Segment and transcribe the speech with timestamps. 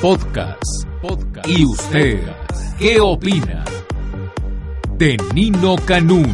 [0.00, 0.62] Podcast.
[1.46, 2.20] ¿Y usted
[2.78, 3.64] qué opina?
[4.96, 6.26] De Nino Canún.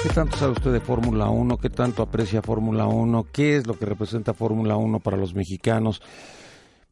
[0.00, 1.58] ¿Qué tanto sabe usted de Fórmula 1?
[1.58, 3.26] ¿Qué tanto aprecia Fórmula 1?
[3.32, 6.00] ¿Qué es lo que representa Fórmula 1 para los mexicanos?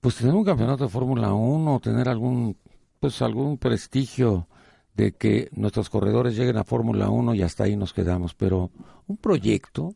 [0.00, 2.56] Pues tener un campeonato de Fórmula 1, tener algún,
[2.98, 4.48] pues algún prestigio
[4.94, 8.34] de que nuestros corredores lleguen a Fórmula 1 y hasta ahí nos quedamos.
[8.34, 8.70] Pero
[9.06, 9.94] un proyecto,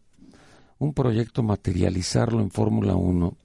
[0.79, 3.37] un proyecto materializarlo en Fórmula 1,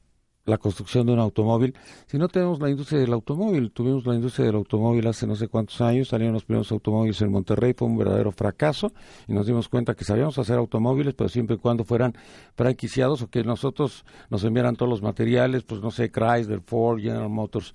[0.46, 1.76] la construcción de un automóvil.
[2.08, 5.48] Si no tenemos la industria del automóvil, tuvimos la industria del automóvil hace no sé
[5.48, 8.92] cuántos años, salieron los primeros automóviles en Monterrey, fue un verdadero fracaso
[9.28, 12.14] y nos dimos cuenta que sabíamos hacer automóviles, pero siempre y cuando fueran
[12.56, 17.30] franquiciados o que nosotros nos enviaran todos los materiales, pues no sé, Chrysler, Ford, General
[17.30, 17.74] Motors.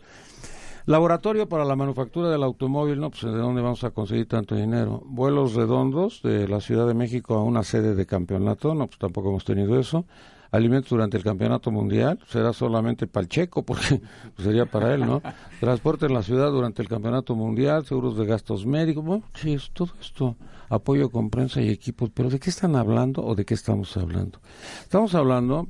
[0.87, 5.03] Laboratorio para la manufactura del automóvil, no, pues de dónde vamos a conseguir tanto dinero.
[5.07, 9.31] Vuelos redondos de la Ciudad de México a una sede de campeonato, no, pues tampoco
[9.31, 10.05] hemos tenido eso.
[10.51, 13.99] Alimentos durante el campeonato mundial, será solamente para el checo, porque
[14.37, 15.23] pues, sería para él, ¿no?
[15.59, 19.71] Transporte en la ciudad durante el campeonato mundial, seguros de gastos médicos, bueno, sí, es
[19.71, 20.37] todo esto,
[20.69, 24.39] apoyo con prensa y equipos, pero ¿de qué están hablando o de qué estamos hablando?
[24.83, 25.67] Estamos hablando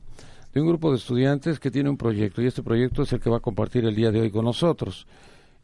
[0.55, 3.29] de un grupo de estudiantes que tiene un proyecto y este proyecto es el que
[3.29, 5.07] va a compartir el día de hoy con nosotros.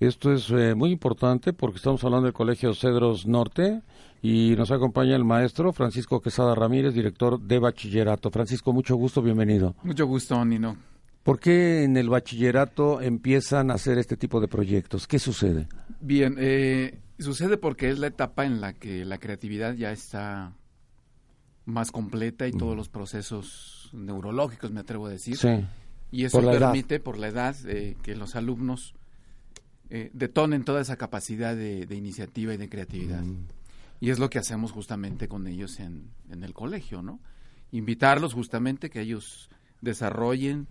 [0.01, 3.83] Esto es eh, muy importante porque estamos hablando del Colegio Cedros Norte
[4.21, 8.31] y nos acompaña el maestro Francisco Quesada Ramírez, director de bachillerato.
[8.31, 9.77] Francisco, mucho gusto, bienvenido.
[9.85, 10.77] Mucho gusto, Nino.
[11.23, 15.07] ¿Por qué en el bachillerato empiezan a hacer este tipo de proyectos?
[15.07, 15.69] ¿Qué sucede?
[16.01, 20.55] Bien, eh, sucede porque es la etapa en la que la creatividad ya está
[21.71, 25.37] más completa y todos los procesos neurológicos, me atrevo a decir.
[25.37, 25.49] Sí.
[26.13, 28.95] Y eso permite, por la edad, eh, que los alumnos
[29.91, 33.23] eh, detonen toda esa capacidad de, iniciativa y de creatividad.
[33.23, 33.47] Mm.
[34.01, 37.21] Y es lo que hacemos justamente con ellos en, en, el colegio, ¿no?
[37.71, 39.51] Invitarlos justamente que ellos
[39.81, 40.67] desarrollen,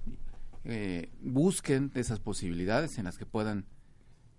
[0.65, 3.65] eh, busquen esas posibilidades en las que puedan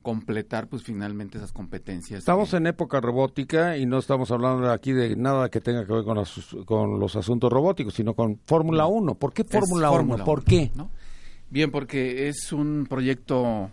[0.02, 2.20] completar pues finalmente esas competencias.
[2.20, 6.04] Estamos en época robótica y no estamos hablando aquí de nada que tenga que ver
[6.04, 6.24] con,
[6.64, 9.14] con los asuntos robóticos, sino con Fórmula 1.
[9.14, 10.24] ¿Por qué Fórmula 1?
[10.24, 10.70] ¿Por qué?
[10.74, 10.90] ¿no?
[11.50, 13.70] Bien, porque es un proyecto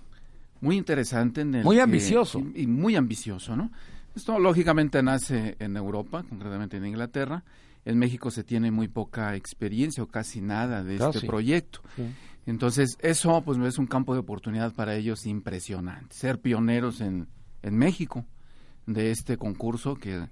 [0.61, 1.41] muy interesante.
[1.41, 2.41] En el muy ambicioso.
[2.55, 3.71] y, muy ambicioso, ¿no?
[4.15, 7.43] Esto lógicamente nace en Europa, concretamente en Inglaterra.
[7.85, 11.81] En México se tiene muy poca experiencia o casi nada de este proyecto.
[12.47, 16.15] Entonces, eso pues es un campo de oportunidad para ellos impresionante.
[16.15, 17.27] Ser pioneros en,
[17.61, 18.25] en México
[18.85, 20.29] de este concurso que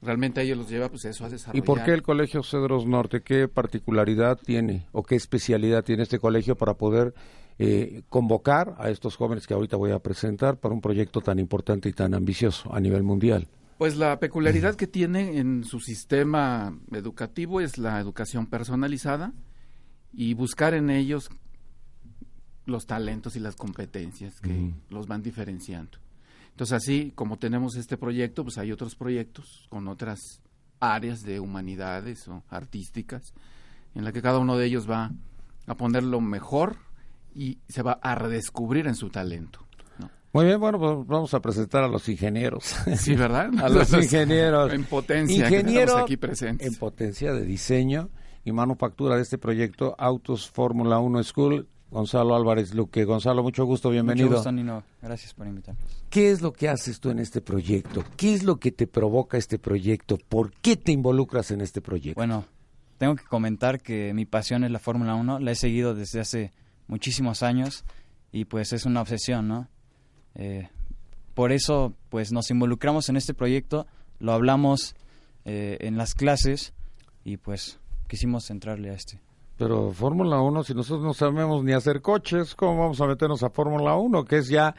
[0.00, 1.62] realmente a ellos los lleva pues eso a desarrollar.
[1.62, 3.20] ¿Y por qué el Colegio Cedros Norte?
[3.20, 7.14] ¿Qué particularidad tiene o qué especialidad tiene este colegio para poder
[7.58, 11.90] eh, convocar a estos jóvenes que ahorita voy a presentar para un proyecto tan importante
[11.90, 13.48] y tan ambicioso a nivel mundial?
[13.76, 19.34] Pues la peculiaridad que tiene en su sistema educativo es la educación personalizada
[20.12, 21.30] y buscar en ellos
[22.70, 25.98] los talentos y las competencias que los van diferenciando.
[26.50, 30.20] Entonces así como tenemos este proyecto, pues hay otros proyectos con otras
[30.80, 33.34] áreas de humanidades o artísticas
[33.94, 35.10] en la que cada uno de ellos va
[35.66, 36.76] a poner lo mejor
[37.34, 39.66] y se va a redescubrir en su talento.
[40.32, 42.76] Muy bien, bueno, pues vamos a presentar a los ingenieros.
[42.96, 43.50] Sí, ¿verdad?
[43.62, 44.72] a los ingenieros.
[44.72, 46.66] En potencia Ingeniero aquí presentes.
[46.66, 48.10] En potencia de diseño
[48.44, 53.04] y manufactura de este proyecto Autos Fórmula 1 School, Gonzalo Álvarez Luque.
[53.04, 54.28] Gonzalo, mucho gusto, bienvenido.
[54.28, 54.84] Mucho gusto, Nino.
[55.02, 55.84] Gracias por invitarnos.
[56.08, 58.04] ¿Qué es lo que haces tú en este proyecto?
[58.16, 60.16] ¿Qué es lo que te provoca este proyecto?
[60.16, 62.18] ¿Por qué te involucras en este proyecto?
[62.18, 62.44] Bueno,
[62.98, 65.40] tengo que comentar que mi pasión es la Fórmula 1.
[65.40, 66.52] La he seguido desde hace
[66.86, 67.84] muchísimos años
[68.30, 69.68] y pues es una obsesión, ¿no?
[70.34, 70.68] Eh,
[71.34, 73.86] por eso pues nos involucramos en este proyecto,
[74.18, 74.94] lo hablamos
[75.44, 76.72] eh, en las clases
[77.24, 79.20] y pues quisimos entrarle a este.
[79.60, 83.50] Pero Fórmula 1, si nosotros no sabemos ni hacer coches, ¿cómo vamos a meternos a
[83.50, 84.24] Fórmula 1?
[84.24, 84.74] Que es ya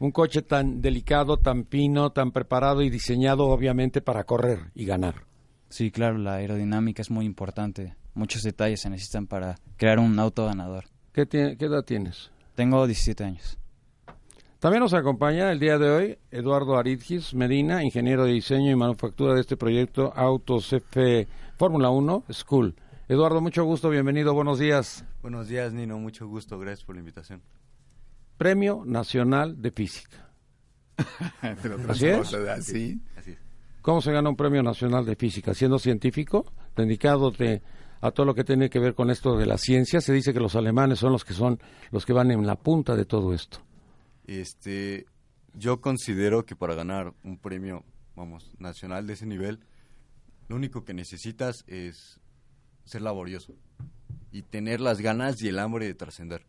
[0.00, 5.22] un coche tan delicado, tan fino, tan preparado y diseñado obviamente para correr y ganar.
[5.68, 7.94] Sí, claro, la aerodinámica es muy importante.
[8.14, 10.86] Muchos detalles se necesitan para crear un auto ganador.
[11.12, 12.32] ¿Qué, edad tienes?
[12.56, 13.56] Tengo 17 años.
[14.58, 19.34] También nos acompaña el día de hoy Eduardo Aridgis Medina, ingeniero de diseño y manufactura
[19.34, 22.74] de este proyecto Autos F Fórmula 1 School.
[23.14, 25.04] Eduardo, mucho gusto, bienvenido, buenos días.
[25.22, 27.40] Buenos días, Nino, mucho gusto, gracias por la invitación.
[28.36, 30.32] Premio Nacional de Física.
[31.88, 32.34] ¿Así es?
[32.34, 33.38] Así es.
[33.82, 35.54] ¿Cómo se gana un Premio Nacional de Física?
[35.54, 36.52] ¿Siendo científico?
[36.74, 37.62] ¿Dedicándote
[38.00, 40.00] a todo lo que tiene que ver con esto de la ciencia?
[40.00, 41.60] Se dice que los alemanes son los que son
[41.92, 43.58] los que van en la punta de todo esto.
[44.26, 45.06] Este,
[45.54, 47.84] yo considero que para ganar un premio,
[48.16, 49.60] vamos, nacional de ese nivel,
[50.48, 52.18] lo único que necesitas es
[52.84, 53.54] ser laborioso
[54.32, 56.44] y tener las ganas y el hambre de trascender.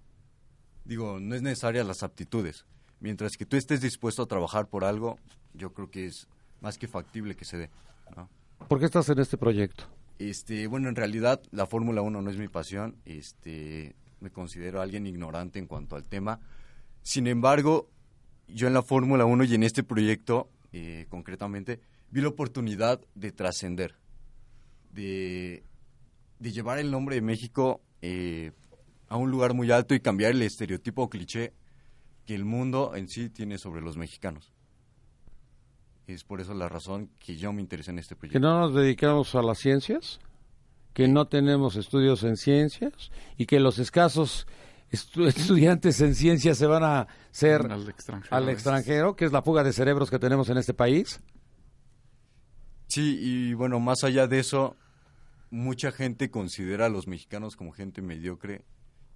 [0.85, 2.65] Digo, no es necesaria las aptitudes.
[2.99, 5.19] Mientras que tú estés dispuesto a trabajar por algo,
[5.53, 6.27] yo creo que es
[6.61, 7.69] más que factible que se dé.
[8.15, 8.29] ¿no?
[8.67, 9.83] ¿Por qué estás en este proyecto?
[10.17, 12.95] Este, bueno, en realidad la Fórmula 1 no es mi pasión.
[13.05, 16.39] Este, me considero alguien ignorante en cuanto al tema.
[17.03, 17.89] Sin embargo,
[18.47, 21.79] yo en la Fórmula 1 y en este proyecto, eh, concretamente,
[22.09, 23.95] vi la oportunidad de trascender,
[24.91, 25.63] de,
[26.39, 28.51] de llevar el nombre de México eh,
[29.07, 31.53] a un lugar muy alto y cambiar el estereotipo o cliché
[32.25, 34.51] que el mundo en sí tiene sobre los mexicanos.
[36.07, 38.39] Es por eso la razón que yo me interesé en este ¿Que proyecto.
[38.39, 40.19] no nos dedicamos a las ciencias?
[40.93, 43.11] ¿Que no tenemos estudios en ciencias?
[43.37, 44.47] ¿Y que los escasos
[44.91, 48.35] estu- estudiantes en ciencias se van a ser Al extranjero.
[48.35, 51.19] al extranjero, que es la fuga de cerebros que tenemos en este país?
[52.87, 54.75] Sí, y bueno, más allá de eso,
[55.49, 58.65] mucha gente considera a los mexicanos como gente mediocre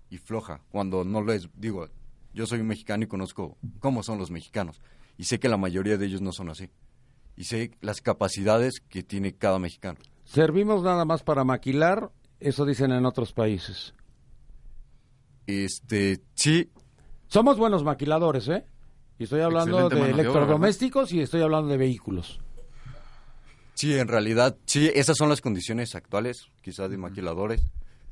[0.09, 1.49] y floja, cuando no lo es.
[1.55, 1.87] Digo,
[2.33, 4.81] yo soy un mexicano y conozco cómo son los mexicanos,
[5.17, 6.69] y sé que la mayoría de ellos no son así.
[7.35, 9.99] Y sé las capacidades que tiene cada mexicano.
[10.25, 13.93] Servimos nada más para maquilar, eso dicen en otros países.
[15.47, 16.69] Este, sí,
[17.27, 18.65] Somos buenos maquiladores, ¿eh?
[19.17, 22.39] Y estoy hablando Excelente de electrodomésticos y estoy hablando de vehículos.
[23.79, 27.61] Sí, en realidad, sí, esas son las condiciones actuales, quizás de maquiladores.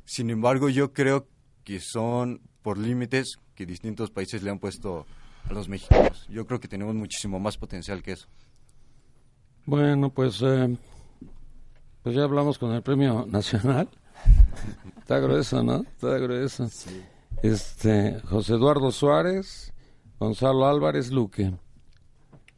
[0.06, 1.28] Sin embargo, yo creo
[1.66, 5.06] que son por límites que distintos países le han puesto
[5.44, 6.26] a los mexicanos.
[6.30, 8.28] Yo creo que tenemos muchísimo más potencial que eso.
[9.66, 10.78] Bueno, pues, eh,
[12.02, 13.90] pues ya hablamos con el premio nacional.
[15.00, 15.82] Está grueso, ¿no?
[15.82, 16.70] Está grueso.
[17.44, 19.74] Este, José Eduardo Suárez,
[20.18, 21.52] Gonzalo Álvarez Luque.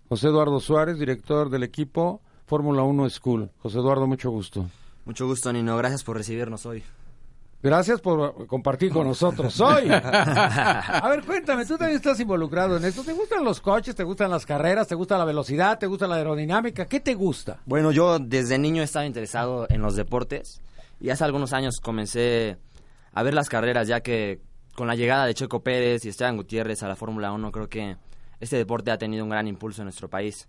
[0.10, 3.52] José Eduardo Suárez, director del equipo Fórmula 1 School.
[3.62, 4.66] José Eduardo, mucho gusto.
[5.06, 5.78] Mucho gusto, Nino.
[5.78, 6.84] Gracias por recibirnos hoy.
[7.62, 9.88] Gracias por compartir con nosotros hoy.
[9.92, 13.04] A ver, cuéntame, tú también estás involucrado en esto.
[13.04, 13.94] ¿Te gustan los coches?
[13.94, 14.88] ¿Te gustan las carreras?
[14.88, 15.78] ¿Te gusta la velocidad?
[15.78, 16.88] ¿Te gusta la aerodinámica?
[16.88, 17.60] ¿Qué te gusta?
[17.68, 20.60] Bueno, yo desde niño he estado interesado en los deportes
[21.00, 22.58] y hace algunos años comencé
[23.14, 24.42] a ver las carreras ya que
[24.74, 27.98] con la llegada de Checo Pérez y Esteban Gutiérrez a la Fórmula 1 creo que
[28.40, 30.48] este deporte ha tenido un gran impulso en nuestro país.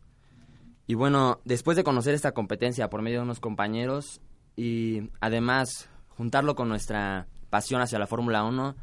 [0.90, 4.20] Y bueno, después de conocer esta competencia por medio de unos compañeros
[4.56, 8.75] y además juntarlo con nuestra pasión hacia la Fórmula 1,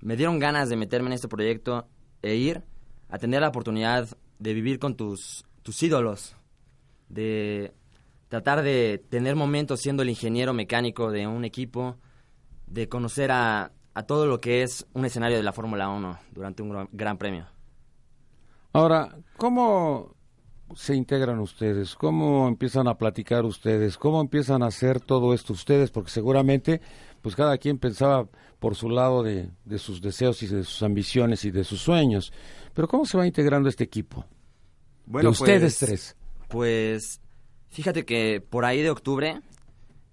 [0.00, 1.86] me dieron ganas de meterme en este proyecto
[2.22, 2.64] e ir
[3.10, 4.08] a tener la oportunidad
[4.38, 6.34] de vivir con tus, tus ídolos,
[7.10, 7.74] de
[8.28, 11.98] tratar de tener momentos siendo el ingeniero mecánico de un equipo,
[12.68, 16.62] de conocer a, a todo lo que es un escenario de la Fórmula 1 durante
[16.62, 17.48] un gran, premio.
[18.72, 20.13] Ahora, ¿cómo
[20.76, 21.94] se integran ustedes?
[21.94, 23.96] ¿Cómo empiezan a platicar ustedes?
[23.96, 25.90] ¿Cómo empiezan a hacer todo esto ustedes?
[25.90, 26.80] Porque seguramente,
[27.22, 28.26] pues cada quien pensaba
[28.58, 32.32] por su lado de, de sus deseos y de sus ambiciones y de sus sueños.
[32.72, 34.24] Pero ¿cómo se va integrando este equipo?
[35.06, 36.16] de ustedes pues, tres.
[36.48, 37.20] Pues
[37.68, 39.40] fíjate que por ahí de octubre,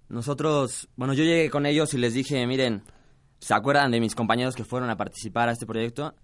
[0.08, 2.82] nosotros, bueno, yo llegué con ellos y les dije, miren,
[3.38, 6.14] ¿se acuerdan de mis compañeros que fueron a participar a este proyecto?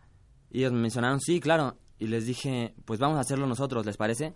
[0.50, 1.76] Y ellos me mencionaron, sí, claro.
[1.98, 4.34] Y les dije, pues vamos a hacerlo nosotros, ¿les parece?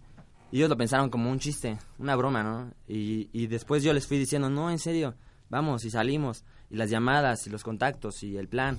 [0.51, 2.73] Y ellos lo pensaron como un chiste, una broma, ¿no?
[2.87, 5.15] Y, y después yo les fui diciendo, no, en serio,
[5.49, 6.45] vamos y salimos.
[6.71, 8.79] Y las llamadas y los contactos y el plan.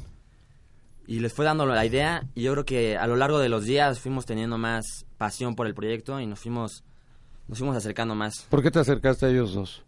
[1.06, 3.66] Y les fue dando la idea y yo creo que a lo largo de los
[3.66, 6.84] días fuimos teniendo más pasión por el proyecto y nos fuimos,
[7.48, 8.48] nos fuimos acercando más.
[8.50, 9.84] ¿Por qué te acercaste a ellos dos?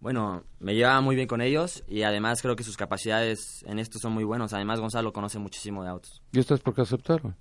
[0.00, 3.98] Bueno, me llevaba muy bien con ellos y además creo que sus capacidades en esto
[3.98, 4.52] son muy buenos.
[4.52, 6.20] Además Gonzalo conoce muchísimo de autos.
[6.32, 7.36] ¿Y ustedes por qué aceptaron?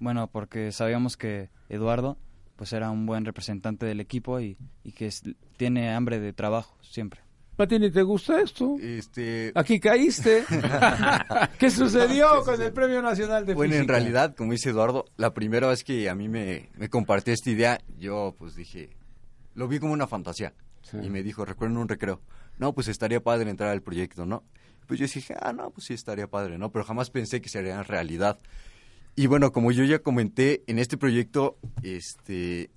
[0.00, 2.18] Bueno, porque sabíamos que Eduardo
[2.56, 5.22] pues era un buen representante del equipo y, y que es-
[5.56, 7.20] tiene hambre de trabajo siempre.
[7.56, 8.76] Matini, ¿te gusta esto?
[8.80, 10.44] este, Aquí caíste.
[11.58, 15.68] ¿Qué sucedió con el Premio Nacional de bueno, en realidad, como dice Eduardo, la primera
[15.68, 18.90] vez que a mí me, me compartió esta idea, yo pues dije,
[19.54, 20.54] lo vi como una fantasía.
[20.82, 20.96] Sí.
[21.02, 22.20] Y me dijo, recuerdo en un recreo,
[22.58, 24.44] no, pues estaría padre entrar al proyecto, ¿no?
[24.86, 26.72] Pues yo dije, ah, no, pues sí estaría padre, ¿no?
[26.72, 28.38] Pero jamás pensé que sería realidad.
[29.16, 32.70] Y bueno, como yo ya comenté, en este proyecto, este,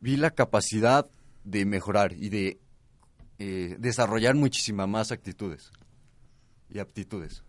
[0.00, 1.08] vi la capacidad
[1.44, 2.60] de mejorar y de
[3.38, 5.72] eh, desarrollar muchísimas más actitudes
[6.68, 7.44] y aptitudes.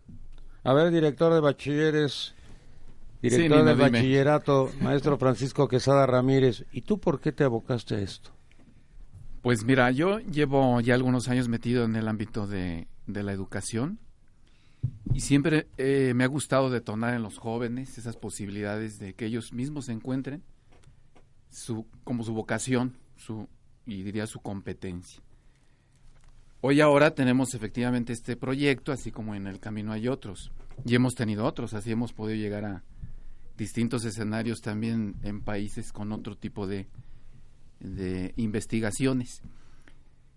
[0.63, 2.35] A ver, director de bachilleres,
[3.21, 3.75] director dime.
[3.75, 8.31] bachillerato, maestro Francisco Quesada Ramírez, ¿y tú por qué te abocaste a esto?
[9.41, 13.99] Pues mira, yo llevo ya algunos años metido en el ámbito de, de la educación
[15.13, 19.53] y siempre eh, me ha gustado detonar en los jóvenes esas posibilidades de que ellos
[19.53, 20.41] mismos encuentren
[21.49, 23.47] su, como su vocación su,
[23.85, 25.21] y diría su competencia.
[26.61, 30.51] Hoy ahora tenemos efectivamente este proyecto, así como en el camino hay otros.
[30.85, 32.83] Y hemos tenido otros, así hemos podido llegar a
[33.57, 36.87] distintos escenarios también en países con otro tipo de,
[37.79, 39.41] de investigaciones.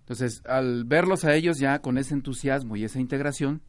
[0.00, 3.62] Entonces, al verlos a ellos ya con ese entusiasmo y esa integración,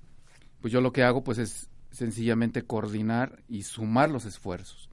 [0.61, 4.89] pues yo lo que hago pues es sencillamente coordinar y sumar los esfuerzos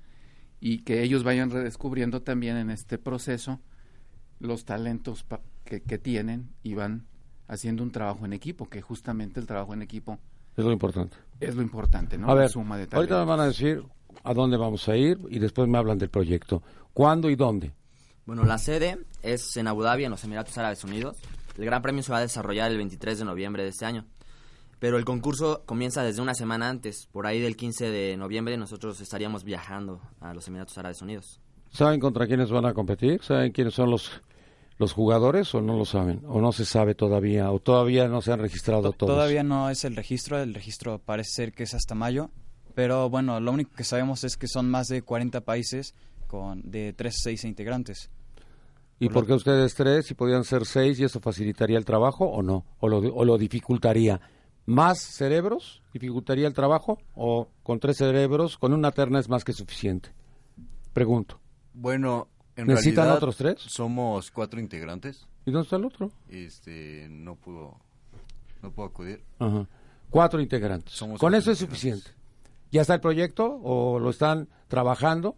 [0.61, 3.61] y que ellos vayan redescubriendo también en este proceso
[4.41, 7.07] los talentos pa- que, que tienen y van
[7.49, 10.19] haciendo un trabajo en equipo, que justamente el trabajo en equipo
[10.57, 11.17] Es lo importante.
[11.41, 12.27] es lo importante, ¿no?
[12.27, 13.83] A La ver, suma de ahorita me van a decir
[14.23, 16.63] a dónde vamos a ir y después me hablan del proyecto.
[16.93, 17.73] ¿Cuándo y dónde?
[18.25, 21.17] Bueno, la sede es en Abu Dhabi, en los Emiratos Árabes Unidos.
[21.59, 24.07] El Gran Premio se va a desarrollar el 23 de noviembre de este año.
[24.85, 27.09] Pero el concurso comienza desde una semana antes.
[27.11, 31.41] Por ahí del 15 de noviembre nosotros estaríamos viajando a los Emiratos Árabes Unidos.
[31.71, 33.23] ¿Saben contra quiénes van a competir?
[33.23, 34.11] ¿Saben quiénes son los,
[34.77, 36.21] los jugadores o no lo saben?
[36.29, 37.51] ¿O no se sabe todavía?
[37.51, 39.15] ¿O todavía no se han registrado To- todos?
[39.15, 42.29] Todavía no es el registro, el registro parece ser que es hasta mayo,
[42.75, 45.95] pero bueno, lo único que sabemos es que son más de 40 países
[46.27, 48.11] con de 3 a 6 integrantes.
[49.01, 52.43] ¿Y por qué ustedes tres si podían ser seis y eso facilitaría el trabajo o
[52.43, 52.67] no?
[52.81, 54.21] ¿O lo, o lo dificultaría?
[54.67, 56.99] ¿Más cerebros dificultaría el trabajo?
[57.15, 60.11] ¿O con tres cerebros, con una terna es más que suficiente?
[60.93, 61.39] Pregunto.
[61.75, 63.61] Bueno, en ¿Necesitan realidad otros tres?
[63.61, 65.27] somos cuatro integrantes.
[65.45, 66.11] ¿Y dónde está el otro?
[66.29, 67.77] Este, no pudo,
[68.63, 69.23] no pudo acudir.
[69.39, 69.67] Ajá.
[70.09, 70.95] Cuatro integrantes.
[70.95, 72.11] Somos ¿Con cuatro eso es suficiente?
[72.71, 75.37] ¿Ya está el proyecto o lo están trabajando?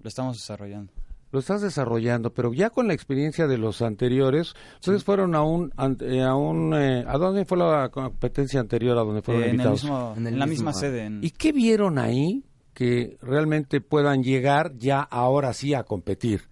[0.00, 0.92] Lo estamos desarrollando.
[1.30, 5.70] Lo estás desarrollando, pero ya con la experiencia de los anteriores, ustedes fueron a un,
[6.00, 9.50] eh, a un, eh, ¿a dónde fue la competencia anterior a donde fueron Eh, en,
[9.50, 9.82] el invitados?
[9.84, 10.80] mismo, En el en la mismo, misma ah.
[10.80, 11.04] sede.
[11.04, 16.42] en- ¿Y qué vieron ahí que realmente puedan llegar ya ahora sí a competir?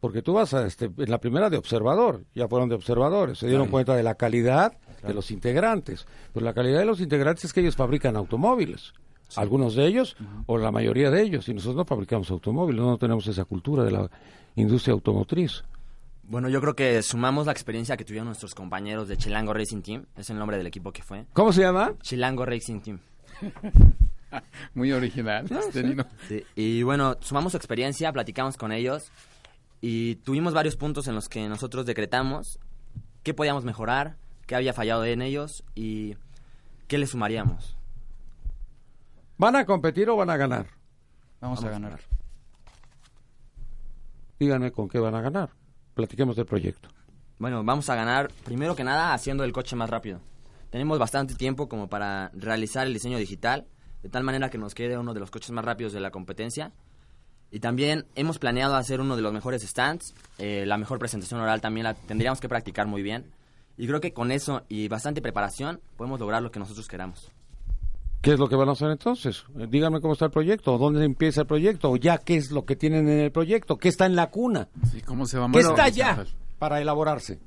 [0.00, 3.46] Porque tú vas a, este, en la primera de observador, ya fueron de observadores, se
[3.48, 4.74] dieron cuenta de la calidad
[5.06, 6.06] de los integrantes.
[6.34, 8.92] Pero la calidad de los integrantes es que ellos fabrican automóviles.
[9.34, 10.16] Algunos de ellos,
[10.46, 13.90] o la mayoría de ellos, y nosotros no fabricamos automóviles, no tenemos esa cultura de
[13.90, 14.10] la
[14.54, 15.64] industria automotriz.
[16.22, 20.06] Bueno, yo creo que sumamos la experiencia que tuvieron nuestros compañeros de Chilango Racing Team.
[20.16, 21.24] Es el nombre del equipo que fue.
[21.32, 21.94] ¿Cómo se llama?
[22.02, 22.98] Chilango Racing Team.
[24.74, 25.46] Muy original.
[25.50, 26.04] este Nino.
[26.28, 29.12] Sí, y bueno, sumamos experiencia, platicamos con ellos
[29.80, 32.58] y tuvimos varios puntos en los que nosotros decretamos
[33.22, 34.16] qué podíamos mejorar,
[34.46, 36.16] qué había fallado en ellos y
[36.88, 37.75] qué le sumaríamos.
[39.38, 40.66] ¿Van a competir o van a ganar?
[41.40, 42.00] Vamos, a ganar.
[44.38, 45.50] Díganme con qué van a ganar.
[45.94, 46.88] Platiquemos del proyecto.
[47.38, 50.20] Bueno, vamos a ganar primero que nada haciendo el coche más rápido.
[50.70, 53.66] Tenemos bastante tiempo como para realizar el diseño digital,
[54.02, 56.72] de tal manera que nos quede uno de los coches más rápidos de la competencia.
[57.50, 60.14] Y también hemos planeado hacer uno de los mejores stands.
[60.38, 63.30] eh, la mejor presentación oral también la tendríamos que practicar muy bien.
[63.76, 67.30] Y creo que con eso y bastante preparación podemos lograr lo que nosotros queramos.
[68.26, 69.44] ¿Qué es lo que van a hacer entonces?
[69.56, 72.64] Eh, Díganme cómo está el proyecto, dónde empieza el proyecto, o ya qué es lo
[72.64, 75.50] que tienen en el proyecto, qué está en la cuna, Sí, ¿Cómo se va a
[75.52, 76.24] qué está ya
[76.58, 77.38] para elaborarse.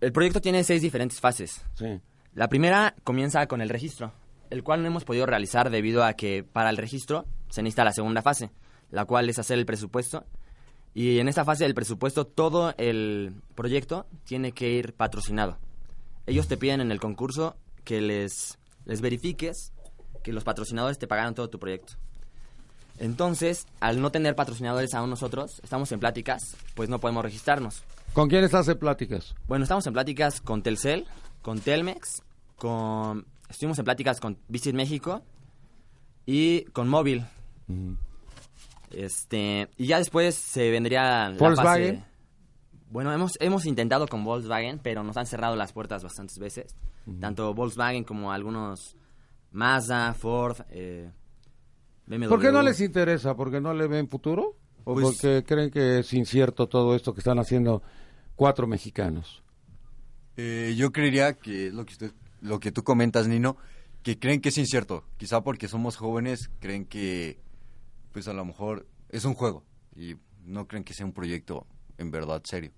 [0.00, 1.62] El proyecto tiene seis diferentes fases.
[1.74, 2.00] Sí.
[2.32, 4.14] La primera comienza con el registro,
[4.48, 7.92] el cual no hemos podido realizar debido a que para el registro se necesita la
[7.92, 8.50] segunda fase,
[8.90, 10.24] la cual es hacer el presupuesto.
[10.94, 15.58] Y en esta fase del presupuesto todo el proyecto tiene que ir patrocinado.
[16.24, 19.73] Ellos te piden en el concurso que les, les verifiques
[20.24, 21.92] que los patrocinadores te pagaron todo tu proyecto.
[22.98, 27.84] Entonces, al no tener patrocinadores aún nosotros, estamos en pláticas, pues no podemos registrarnos.
[28.12, 29.34] ¿Con quiénes hace pláticas?
[29.46, 31.06] Bueno, estamos en pláticas con Telcel,
[31.42, 32.22] con Telmex,
[32.56, 33.26] con...
[33.48, 35.22] Estuvimos en pláticas con Visit México
[36.24, 37.24] y con Móvil.
[38.90, 41.96] Este, y ya después se vendría la Volkswagen.
[42.00, 42.04] fase-
[42.90, 46.74] Bueno, hemos, hemos intentado con Volkswagen, pero nos han cerrado las puertas bastantes veces.
[47.20, 48.96] Tanto Volkswagen como algunos
[49.54, 51.10] Mazda, Ford, eh,
[52.06, 52.28] BMW.
[52.28, 53.34] ¿Por qué no les interesa?
[53.36, 54.56] ¿Porque no le ven futuro?
[54.84, 57.82] ¿O Pues- porque creen que es incierto todo esto que están haciendo
[58.34, 59.42] cuatro mexicanos?
[60.36, 63.56] Eh, yo creería que es lo que usted, lo que tú comentas, Nino,
[64.02, 65.04] que creen que es incierto.
[65.16, 67.38] Quizá porque somos jóvenes, creen que,
[68.12, 69.64] pues a lo mejor es un juego
[69.96, 72.72] y no creen que sea un proyecto en verdad serio.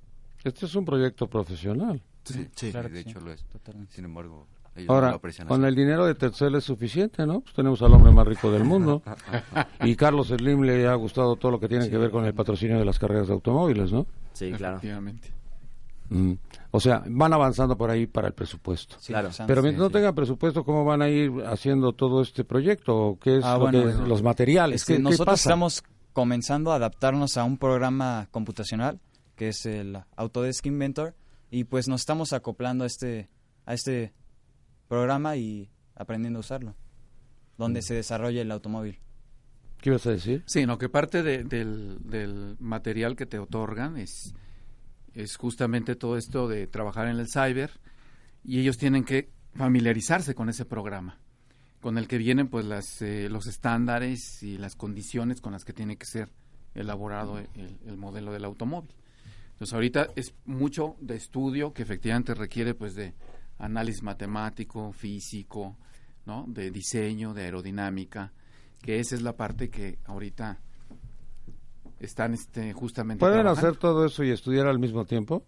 [0.44, 2.02] Este es un proyecto profesional.
[2.24, 2.70] Sí, Sí.
[2.70, 3.42] Claro de hecho sí, lo es.
[3.46, 3.94] totalmente.
[3.94, 4.46] Sin embargo,
[4.78, 5.30] ellos no lo Ahora, con
[5.64, 5.68] así.
[5.68, 7.40] el dinero de Telcel es suficiente, ¿no?
[7.40, 9.02] Pues tenemos al hombre más rico del mundo.
[9.84, 12.78] y Carlos Slim le ha gustado todo lo que tiene que ver con el patrocinio
[12.78, 14.06] de las carreras de automóviles, ¿no?
[14.32, 14.76] Sí, claro.
[14.76, 15.32] Efectivamente.
[16.08, 16.34] Mm.
[16.70, 18.96] O sea, van avanzando por ahí para el presupuesto.
[19.00, 19.30] Sí, Claro.
[19.46, 19.92] Pero sí, mientras no sí.
[19.94, 22.96] tengan presupuesto, ¿cómo van a ir haciendo todo este proyecto?
[22.96, 24.06] ¿O ¿Qué es Ah, lo bueno, que- bueno.
[24.06, 24.84] los materiales?
[24.84, 25.48] ¿Qué, qué nosotros pasa?
[25.50, 29.00] estamos comenzando a adaptarnos a un programa computacional
[29.34, 31.14] que es el Autodesk Inventor
[31.50, 33.28] y pues nos estamos acoplando a este
[33.66, 34.12] a este
[34.88, 36.74] programa y aprendiendo a usarlo
[37.58, 38.98] donde se desarrolla el automóvil.
[39.80, 40.42] ¿Qué ibas a decir?
[40.46, 44.34] Sí, no, que parte de- del, del material que te otorgan es,
[45.14, 47.70] es justamente todo esto de trabajar en el cyber
[48.44, 51.18] y ellos tienen que familiarizarse con ese programa,
[51.80, 55.72] con el que vienen pues las, eh, los estándares y las condiciones con las que
[55.72, 56.28] tiene que ser
[56.74, 57.48] elaborado el,
[57.86, 58.94] el modelo del automóvil.
[59.52, 63.14] Entonces ahorita es mucho de estudio que efectivamente requiere pues de
[63.58, 65.76] análisis matemático, físico,
[66.24, 66.44] ¿no?
[66.48, 68.32] de diseño, de aerodinámica,
[68.82, 70.60] que esa es la parte que ahorita
[72.00, 73.68] están este, justamente ¿Pueden trabajando.
[73.68, 75.44] hacer todo eso y estudiar al mismo tiempo?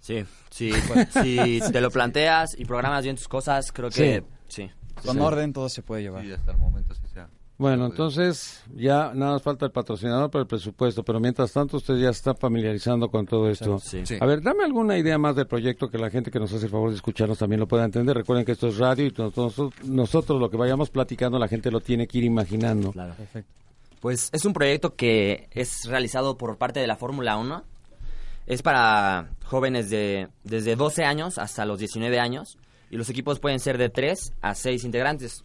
[0.00, 4.70] Sí, sí, pues, si te lo planteas y programas bien tus cosas, creo que sí.
[5.04, 6.24] Con orden todo se puede llevar.
[6.24, 7.28] Sí, hasta el momento sí sea.
[7.56, 11.96] Bueno, entonces ya nada más falta el patrocinador para el presupuesto, pero mientras tanto usted
[11.96, 13.78] ya está familiarizando con todo esto.
[13.78, 14.04] Sí.
[14.04, 14.16] Sí.
[14.20, 16.72] A ver, dame alguna idea más del proyecto que la gente que nos hace el
[16.72, 18.16] favor de escucharnos también lo pueda entender.
[18.16, 21.80] Recuerden que esto es radio y nosotros, nosotros lo que vayamos platicando la gente lo
[21.80, 22.90] tiene que ir imaginando.
[22.90, 23.14] Claro.
[23.14, 23.52] Perfecto.
[24.00, 27.62] Pues es un proyecto que es realizado por parte de la Fórmula 1.
[28.46, 32.58] Es para jóvenes de desde 12 años hasta los 19 años
[32.90, 35.44] y los equipos pueden ser de 3 a 6 integrantes.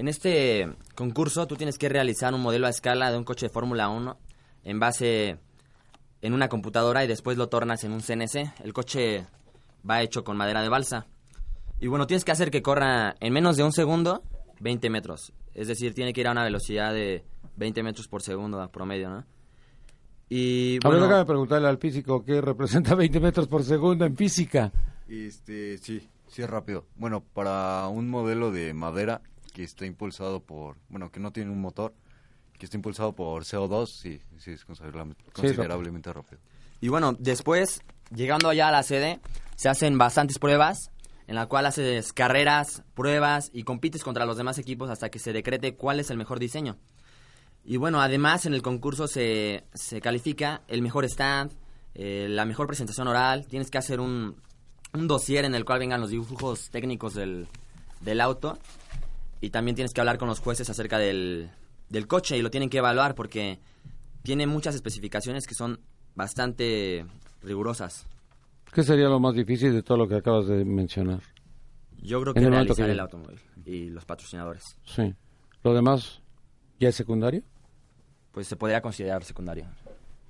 [0.00, 3.52] En este concurso tú tienes que realizar un modelo a escala de un coche de
[3.52, 4.16] Fórmula 1
[4.64, 5.36] en base
[6.22, 8.64] en una computadora y después lo tornas en un CNC.
[8.64, 9.26] El coche
[9.88, 11.06] va hecho con madera de balsa.
[11.80, 14.22] Y bueno, tienes que hacer que corra en menos de un segundo
[14.60, 15.34] 20 metros.
[15.52, 17.22] Es decir, tiene que ir a una velocidad de
[17.56, 19.26] 20 metros por segundo a promedio, ¿no?
[20.30, 24.16] Y A ver, bueno, déjame preguntarle al físico qué representa 20 metros por segundo en
[24.16, 24.72] física.
[25.06, 26.86] Este, sí, sí es rápido.
[26.96, 29.20] Bueno, para un modelo de madera
[29.60, 31.92] que está impulsado por, bueno, que no tiene un motor,
[32.58, 36.40] que está impulsado por CO2, sí, sí es considerablemente, considerablemente rápido.
[36.80, 37.82] y bueno, después,
[38.14, 39.20] llegando allá a la sede,
[39.56, 40.90] se hacen bastantes pruebas,
[41.26, 45.34] en la cual haces carreras, pruebas y compites contra los demás equipos hasta que se
[45.34, 46.78] decrete cuál es el mejor diseño.
[47.62, 51.52] Y bueno, además en el concurso se, se califica el mejor stand,
[51.94, 54.40] eh, la mejor presentación oral, tienes que hacer un,
[54.94, 57.46] un dossier en el cual vengan los dibujos técnicos del,
[58.00, 58.58] del auto
[59.40, 61.50] y también tienes que hablar con los jueces acerca del,
[61.88, 63.58] del coche y lo tienen que evaluar porque
[64.22, 65.80] tiene muchas especificaciones que son
[66.14, 67.06] bastante
[67.42, 68.06] rigurosas.
[68.72, 71.20] ¿Qué sería lo más difícil de todo lo que acabas de mencionar?
[72.02, 75.14] Yo creo que el realizar que- el automóvil y los patrocinadores, Sí.
[75.62, 76.20] ¿Lo demás
[76.78, 77.42] ya es secundario?
[78.32, 79.66] pues se podría considerar secundario.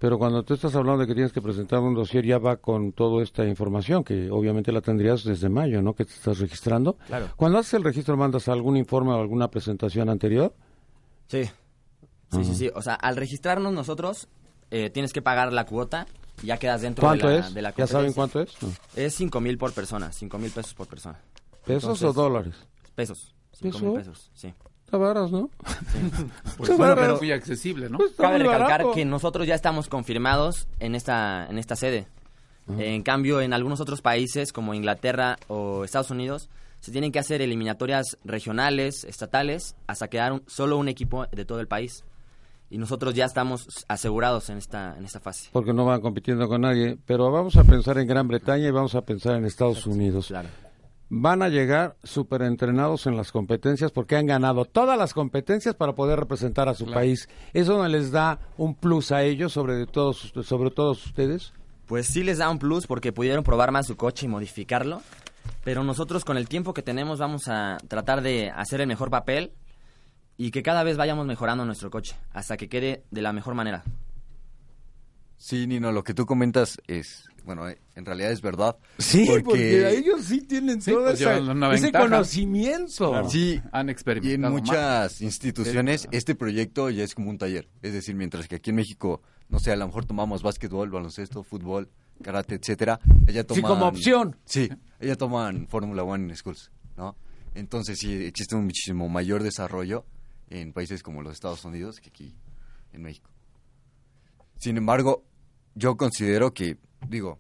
[0.01, 2.93] Pero cuando tú estás hablando de que tienes que presentar un dossier, ya va con
[2.93, 5.93] toda esta información, que obviamente la tendrías desde mayo, ¿no?
[5.95, 6.95] Que te estás registrando.
[7.07, 7.29] Claro.
[7.37, 10.55] Cuando haces el registro, ¿mandas algún informe o alguna presentación anterior?
[11.27, 11.45] Sí.
[12.33, 12.71] Sí, sí, sí.
[12.75, 14.27] O sea, al registrarnos nosotros,
[14.71, 16.07] eh, tienes que pagar la cuota
[16.43, 17.53] y ya quedas dentro ¿Cuánto de la, es?
[17.55, 18.55] de la ¿Ya saben cuánto es?
[18.63, 18.71] No.
[18.97, 21.19] Es cinco mil por persona, cinco mil pesos por persona.
[21.67, 22.55] ¿Pesos Entonces- o dólares?
[22.95, 23.35] Pesos.
[23.53, 23.85] Cinco ¿Peso?
[23.91, 24.55] mil pesos, sí.
[24.91, 25.49] Está varas, ¿no?
[26.57, 27.99] Pues, bueno, pero muy accesible, ¿no?
[27.99, 28.93] Pues Cabe recalcar barato.
[28.93, 32.09] que nosotros ya estamos confirmados en esta, en esta sede.
[32.77, 36.49] En cambio, en algunos otros países como Inglaterra o Estados Unidos,
[36.81, 41.61] se tienen que hacer eliminatorias regionales, estatales, hasta quedar un- solo un equipo de todo
[41.61, 42.05] el país.
[42.69, 45.49] Y nosotros ya estamos asegurados en esta, en esta fase.
[45.53, 46.97] Porque no van compitiendo con nadie.
[47.07, 50.27] Pero vamos a pensar en Gran Bretaña y vamos a pensar en Estados Unidos.
[50.29, 50.49] Claro.
[51.13, 55.97] Van a llegar súper entrenados en las competencias porque han ganado todas las competencias para
[55.97, 57.29] poder representar a su país.
[57.53, 61.53] ¿Eso no les da un plus a ellos sobre todos, sobre todos ustedes?
[61.87, 65.03] Pues sí les da un plus porque pudieron probar más su coche y modificarlo.
[65.65, 69.53] Pero nosotros con el tiempo que tenemos vamos a tratar de hacer el mejor papel
[70.37, 73.83] y que cada vez vayamos mejorando nuestro coche hasta que quede de la mejor manera.
[75.37, 78.77] Sí, Nino, lo que tú comentas es, bueno, eh, en realidad es verdad.
[78.99, 83.29] Sí, porque, ellos sí tienen Sí, pues llevan una ese conocimiento.
[83.29, 84.51] Sí, Han y experimentado en más.
[84.53, 87.69] muchas instituciones este proyecto ya es como un taller.
[87.83, 91.43] Es decir, mientras que aquí en México, no sé, a lo mejor tomamos básquetbol, baloncesto,
[91.43, 91.91] fútbol,
[92.23, 93.45] karate, etcétera, ella.
[93.53, 94.37] Sí, como opción.
[94.45, 97.17] Sí, ella toman Fórmula One en schools, ¿no?
[97.55, 100.05] Entonces sí, existe un muchísimo mayor desarrollo
[100.49, 102.35] en países como los Estados Unidos que aquí
[102.93, 103.31] en México.
[104.59, 105.25] Sin embargo,
[105.75, 106.77] yo considero que,
[107.09, 107.39] digo,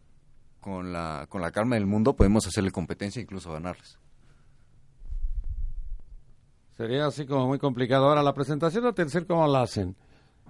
[0.61, 3.99] con la, con la calma del mundo podemos hacerle competencia e incluso ganarles.
[6.77, 8.09] Sería así como muy complicado.
[8.09, 9.97] Ahora, la presentación de tercer, ¿cómo la hacen?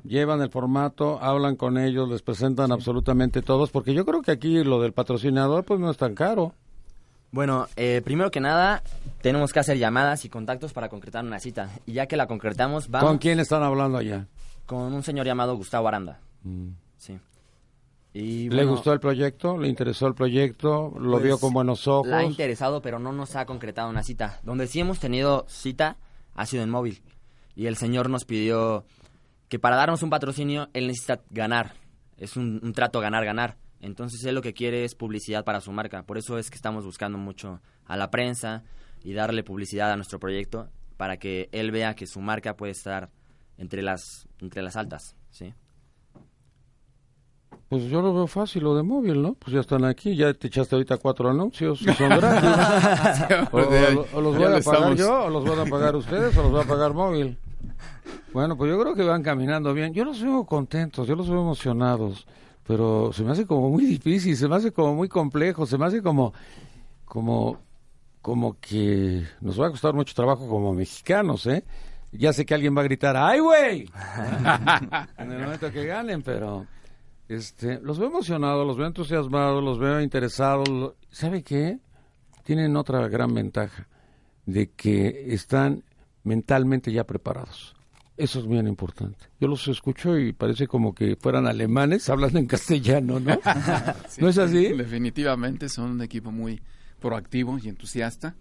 [0.04, 4.62] Llevan el formato, hablan con ellos, les presentan absolutamente todos, porque yo creo que aquí
[4.62, 6.54] lo del patrocinador pues no es tan caro.
[7.32, 8.82] Bueno, eh, primero que nada,
[9.22, 11.70] tenemos que hacer llamadas y contactos para concretar una cita.
[11.86, 13.08] Y ya que la concretamos, vamos...
[13.08, 14.26] ¿Con quién están hablando allá?
[14.66, 16.20] Con un señor llamado Gustavo Aranda.
[16.42, 16.70] Mm.
[16.96, 17.18] Sí.
[18.12, 19.56] Y, ¿Le bueno, gustó el proyecto?
[19.56, 20.92] ¿Le interesó el proyecto?
[20.98, 22.08] ¿Lo pues, vio con buenos ojos?
[22.08, 24.40] La ha interesado, pero no nos ha concretado una cita.
[24.42, 25.96] Donde sí hemos tenido cita
[26.34, 27.02] ha sido en móvil.
[27.54, 28.84] Y el señor nos pidió
[29.48, 31.74] que para darnos un patrocinio, él necesita ganar.
[32.16, 33.56] Es un, un trato ganar-ganar.
[33.80, 36.02] Entonces él lo que quiere es publicidad para su marca.
[36.02, 38.64] Por eso es que estamos buscando mucho a la prensa
[39.02, 43.10] y darle publicidad a nuestro proyecto para que él vea que su marca puede estar
[43.56, 45.16] entre las, entre las altas.
[45.30, 45.54] ¿sí?
[47.70, 49.34] Pues yo lo veo fácil, lo de móvil, ¿no?
[49.34, 53.48] Pues ya están aquí, ya te echaste ahorita cuatro anuncios, y son gratis.
[53.52, 56.36] o, o- o los voy a pagar estamos- yo, o los van a pagar ustedes,
[56.36, 57.38] o los va a pagar móvil.
[58.32, 59.94] Bueno, pues yo creo que van caminando bien.
[59.94, 62.26] Yo los veo contentos, yo los veo emocionados,
[62.66, 65.86] pero se me hace como muy difícil, se me hace como muy complejo, se me
[65.86, 66.34] hace como,
[67.04, 67.56] como,
[68.20, 71.62] como que nos va a costar mucho trabajo como mexicanos, ¿eh?
[72.10, 73.88] Ya sé que alguien va a gritar, ¡ay, güey!
[75.18, 76.66] en el momento que ganen, pero
[77.30, 80.94] este, los veo emocionados, los veo entusiasmados, los veo interesados.
[81.10, 81.78] ¿Sabe qué?
[82.42, 83.86] Tienen otra gran ventaja,
[84.46, 85.84] de que están
[86.24, 87.76] mentalmente ya preparados.
[88.16, 89.26] Eso es bien importante.
[89.38, 93.38] Yo los escucho y parece como que fueran alemanes hablando en castellano, ¿no?
[94.18, 94.72] ¿No es así?
[94.72, 96.60] Definitivamente son un equipo muy
[96.98, 98.34] proactivo y entusiasta.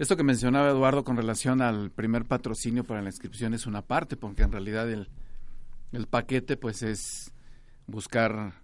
[0.00, 4.16] Esto que mencionaba Eduardo con relación al primer patrocinio para la inscripción es una parte,
[4.16, 5.10] porque en realidad el,
[5.92, 7.32] el paquete pues es
[7.86, 8.54] buscar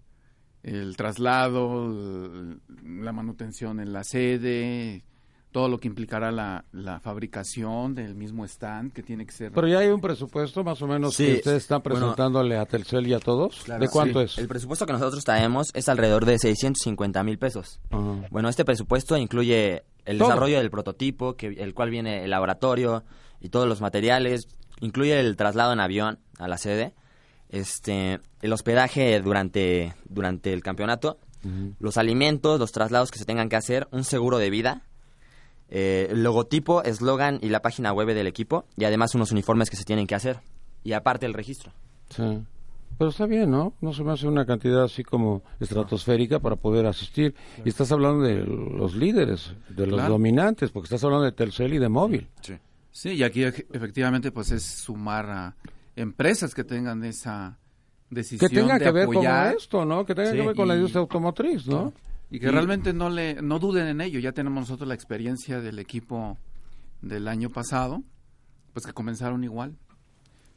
[0.63, 1.93] el traslado,
[2.85, 5.05] la manutención en la sede,
[5.51, 9.69] todo lo que implicará la, la fabricación del mismo stand que tiene que ser Pero
[9.69, 11.99] ya hay un presupuesto más o menos Sí, que ustedes están bueno.
[12.01, 13.63] presentándole a Telcel y a todos.
[13.65, 14.25] Claro, ¿De cuánto sí.
[14.25, 14.39] es?
[14.39, 17.81] El presupuesto que nosotros traemos es alrededor de 650 mil pesos.
[17.91, 18.27] Ajá.
[18.31, 20.29] Bueno, este presupuesto incluye el Todo.
[20.29, 23.05] desarrollo del prototipo, que, el cual viene el laboratorio
[23.41, 24.47] y todos los materiales,
[24.81, 26.95] incluye el traslado en avión a la sede,
[27.53, 31.19] este, el hospedaje durante, durante el campeonato,
[31.81, 34.83] los alimentos, los traslados que se tengan que hacer, un seguro de vida,
[35.69, 39.77] eh, el logotipo, eslogan y la página web del equipo, y además unos uniformes que
[39.77, 40.39] se tienen que hacer,
[40.85, 41.73] y aparte el registro.
[42.11, 42.23] Sí.
[42.99, 43.73] Pero está bien, ¿no?
[43.81, 47.35] No se me hace una cantidad así como estratosférica para poder asistir.
[47.65, 50.13] Y estás hablando de los líderes, de los Claro.
[50.13, 52.29] dominantes, porque estás hablando de Telcel y de móvil.
[52.43, 52.55] Sí.
[52.93, 55.57] Sí, y aquí efectivamente pues es sumar a
[55.97, 57.59] empresas que tengan esa
[58.11, 60.05] decisión Que tenga de que ver con apoyar esto, ¿no?
[60.05, 61.93] Que tenga Sí, que ver con la industria automotriz, ¿no?
[62.31, 64.19] y que realmente no le no duden en ello.
[64.19, 66.39] Ya tenemos nosotros la experiencia del equipo
[67.03, 68.03] del año pasado,
[68.73, 69.77] pues que comenzaron igual.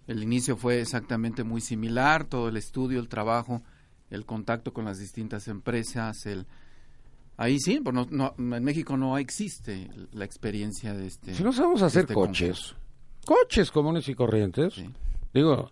[0.08, 3.62] El inicio fue exactamente muy similar, todo el estudio, el trabajo,
[4.10, 6.45] el contacto con las distintas empresas, el
[7.36, 11.34] ahí sí, pues no, no- en México no existe la experiencia de este.
[11.34, 12.74] Si no sabemos hacer este coches,
[13.26, 14.89] coches comunes y corrientes, Sí.
[15.36, 15.69] Digo,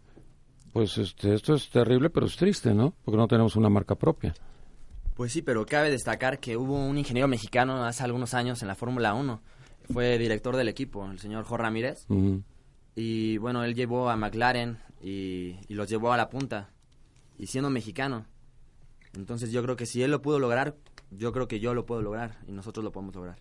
[0.73, 2.93] pues este, esto es terrible, pero es triste, ¿no?
[3.03, 4.33] Porque no tenemos una marca propia.
[5.15, 8.75] Pues sí, pero cabe destacar que hubo un ingeniero mexicano hace algunos años en la
[8.75, 9.41] Fórmula 1.
[9.91, 12.05] Fue director del equipo, el señor Jorge Ramírez.
[12.95, 16.69] Y bueno, él llevó a McLaren y, y los llevó a la punta.
[17.37, 18.25] Y siendo mexicano.
[19.15, 20.75] Entonces yo creo que si él lo pudo lograr,
[21.11, 22.39] yo creo que yo lo puedo lograr.
[22.47, 23.37] Y nosotros lo podemos lograr.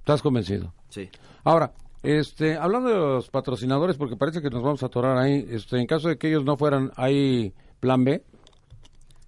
[0.00, 0.74] ¿Estás convencido?
[0.88, 1.08] Sí.
[1.44, 1.72] Ahora,
[2.02, 5.86] este, hablando de los patrocinadores, porque parece que nos vamos a atorar ahí, este, en
[5.86, 8.24] caso de que ellos no fueran, ¿hay plan B?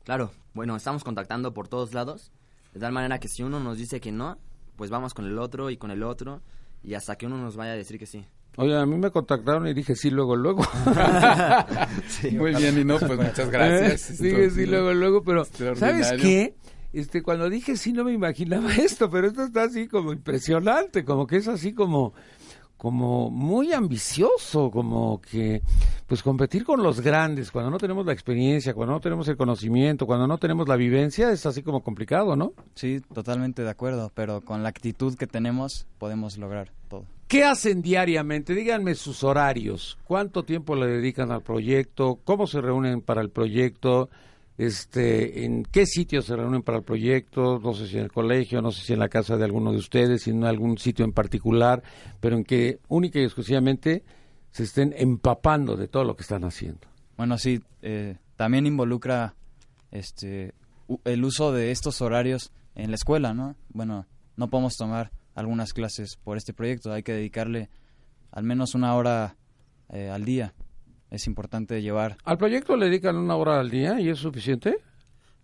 [0.05, 2.33] Claro, bueno, estamos contactando por todos lados.
[2.73, 4.39] De tal manera que si uno nos dice que no,
[4.77, 6.43] pues vamos con el otro y con el otro.
[6.83, 8.27] Y hasta que uno nos vaya a decir que sí.
[8.57, 10.65] Oye, a mí me contactaron y dije sí, luego, luego.
[12.33, 14.21] Muy bien, y no, pues muchas gracias.
[14.21, 15.45] Eh, sí, luego, luego, pero.
[15.45, 16.55] ¿sabes qué?
[16.95, 21.27] Este, cuando dije sí no me imaginaba esto, pero esto está así como impresionante, como
[21.27, 22.15] que es así como
[22.85, 25.63] como muy ambicioso, como que
[26.07, 30.05] pues competir con los grandes cuando no tenemos la experiencia, cuando no tenemos el conocimiento,
[30.05, 32.53] cuando no tenemos la vivencia, es así como complicado, ¿no?
[32.75, 37.07] Sí, totalmente de acuerdo, pero con la actitud que tenemos podemos lograr todo.
[37.27, 38.55] ¿Qué hacen diariamente?
[38.55, 39.97] Díganme sus horarios.
[40.05, 42.19] ¿Cuánto tiempo le dedican al proyecto?
[42.23, 44.11] ¿Cómo se reúnen para el proyecto?
[44.57, 47.59] Este, ¿En qué sitios se reúnen para el proyecto?
[47.59, 49.79] No sé si en el colegio, no sé si en la casa de alguno de
[49.79, 51.83] ustedes, si en algún sitio en particular,
[52.21, 54.05] pero en que única y exclusivamente
[54.51, 56.87] se estén empapando de todo lo que están haciendo.
[57.17, 59.35] Bueno, sí, eh, también involucra
[59.91, 60.55] este
[61.05, 63.57] el uso de estos horarios en la escuela, ¿no?
[63.71, 67.71] Bueno, no podemos tomar algunas clases por este proyecto, hay que dedicarle
[68.31, 69.37] al menos una hora
[69.89, 70.55] eh, al día.
[71.15, 74.79] Es importante llevar ¿Al proyecto le dedican una hora al día y es suficiente?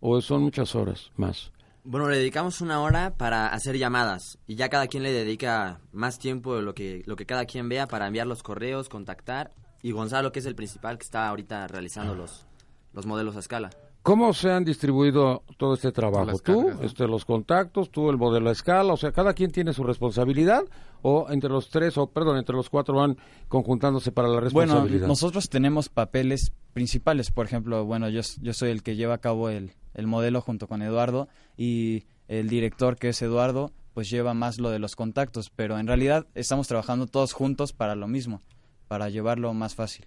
[0.00, 1.52] ¿O son muchas horas más?
[1.84, 6.18] Bueno, le dedicamos una hora para hacer llamadas y ya cada quien le dedica más
[6.18, 9.92] tiempo de lo que, lo que cada quien vea para enviar los correos, contactar y
[9.92, 12.46] Gonzalo, que es el principal que está ahorita realizando los,
[12.92, 13.70] los modelos a escala.
[14.02, 16.38] ¿Cómo se han distribuido todo este trabajo?
[16.38, 16.86] ¿Tú, cargas, ¿no?
[16.86, 18.94] este, los contactos, tú el modelo a escala?
[18.94, 20.62] O sea, ¿cada quien tiene su responsabilidad?
[21.02, 25.06] ¿O entre los tres, o perdón, entre los cuatro van conjuntándose para la Bueno, responsabilidad?
[25.06, 29.50] nosotros tenemos papeles principales, por ejemplo, bueno, yo, yo soy el que lleva a cabo
[29.50, 34.58] el, el modelo junto con Eduardo y el director que es Eduardo, pues lleva más
[34.58, 38.40] lo de los contactos, pero en realidad estamos trabajando todos juntos para lo mismo,
[38.88, 40.06] para llevarlo más fácil.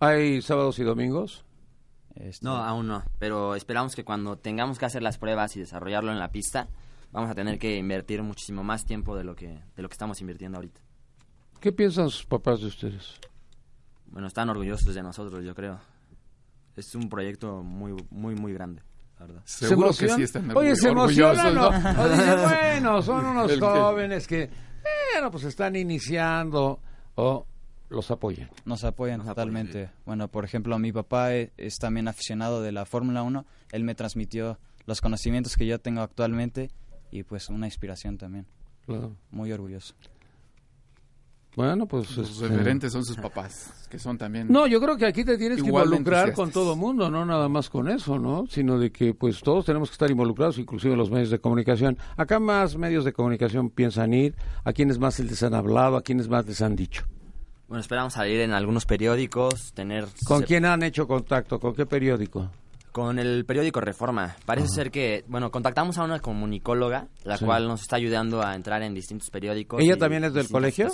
[0.00, 1.44] ¿Hay sábados y domingos?
[2.14, 6.12] Este, No, aún no, pero esperamos que cuando tengamos que hacer las pruebas y desarrollarlo
[6.12, 6.68] en la pista,
[7.12, 10.20] vamos a tener que invertir muchísimo más tiempo de lo que, de lo que estamos
[10.20, 10.80] invirtiendo ahorita.
[11.60, 13.14] ¿Qué piensan sus papás de ustedes?
[14.06, 15.78] Bueno, están orgullosos de nosotros, yo creo.
[16.76, 18.82] Es un proyecto muy, muy, muy grande,
[19.18, 19.42] la verdad.
[19.44, 21.92] Seguro ¿Se que sí están Oye, se orgullosos, emocionan, ¿no?
[21.92, 22.02] ¿no?
[22.02, 24.50] O dicen, bueno, son unos jóvenes que,
[25.12, 26.80] bueno, pues están iniciando
[27.16, 27.46] o
[27.90, 28.48] los apoyan.
[28.64, 29.90] Nos apoyan Nos totalmente.
[30.06, 33.44] Bueno, por ejemplo, mi papá e- es, también aficionado de la Fórmula 1.
[33.72, 36.70] Él me transmitió los conocimientos que yo tengo actualmente
[37.10, 38.46] y pues una inspiración también.
[38.86, 39.16] Claro.
[39.30, 39.94] Muy orgulloso.
[41.56, 42.06] Bueno, pues...
[42.06, 44.46] Sus este, referentes son sus papás, que son también...
[44.48, 47.68] No, yo creo que aquí te tienes que involucrar con todo mundo, no nada más
[47.68, 48.46] con eso, ¿no?
[48.46, 51.98] Sino de que pues todos tenemos que estar involucrados, inclusive los medios de comunicación.
[52.16, 56.28] Acá más medios de comunicación piensan ir, a quienes más les han hablado, a quienes
[56.28, 57.04] más les han dicho.
[57.70, 60.04] Bueno, esperamos salir en algunos periódicos, tener...
[60.26, 61.58] ¿Con quién han hecho contacto?
[61.58, 62.50] ¿Con qué periódico?
[62.90, 64.34] Con el periódico Reforma.
[64.44, 67.44] Parece ser que, bueno, contactamos a una comunicóloga, la Sí.
[67.44, 69.80] cual nos está ayudando a entrar en distintos periódicos.
[69.80, 70.88] ¿Ella y también es del colegio?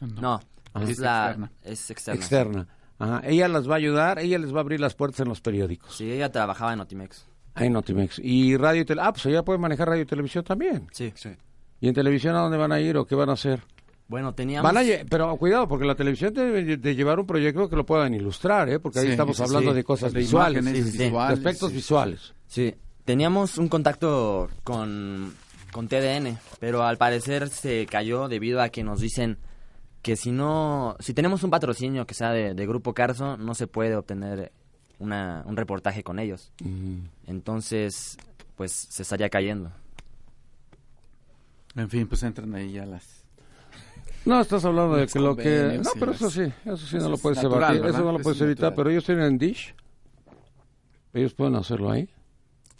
[0.00, 0.20] No.
[0.20, 0.40] No,
[0.72, 0.82] Ah.
[0.82, 1.52] es, Es la, externa.
[1.62, 2.18] es externa.
[2.20, 2.68] Externa.
[2.98, 3.20] Ajá.
[3.24, 5.94] Ella las va a ayudar, ella les va a abrir las puertas en los periódicos.
[5.94, 7.26] Sí, ella trabajaba en Otimex.
[7.54, 8.18] Ahí en Notimex.
[8.20, 9.08] Y radio y televisión.
[9.08, 10.88] Ah, pues ella puede manejar radio y televisión también.
[10.90, 11.12] Sí.
[11.16, 11.36] Sí.
[11.80, 13.62] ¿Y en televisión a dónde van a ir o qué van a hacer?
[14.06, 14.70] Bueno, teníamos...
[14.70, 17.86] Van a lle- pero cuidado, porque la televisión debe de llevar un proyecto que lo
[17.86, 18.78] puedan ilustrar, ¿eh?
[18.78, 19.76] Porque ahí Sí, estamos sí, hablando sí.
[19.76, 21.04] de cosas De visuales, imágenes sí, sí, sí.
[21.04, 21.76] visuales, de aspectos sí.
[21.76, 22.34] visuales.
[22.46, 22.74] Sí,
[23.06, 25.32] teníamos un contacto con,
[25.72, 29.38] con TDN, pero al parecer se cayó debido a que nos dicen
[30.02, 33.66] que si no, si tenemos un patrocinio que sea de, de Grupo Carso, no se
[33.66, 34.52] puede obtener
[34.98, 36.52] una, un reportaje con ellos.
[37.26, 38.18] Entonces,
[38.54, 39.72] pues se estaría cayendo.
[41.74, 43.23] En fin, pues entran ahí ya las...
[44.24, 45.80] No, estás hablando de que lo que...
[45.82, 47.90] No, pero eso sí, eso sí no lo es puedes natural, ¿verdad?
[47.90, 48.74] eso no lo puedes es evitar, natural.
[48.76, 49.74] pero ellos tienen Dish.
[51.12, 52.08] Ellos pueden hacerlo ahí.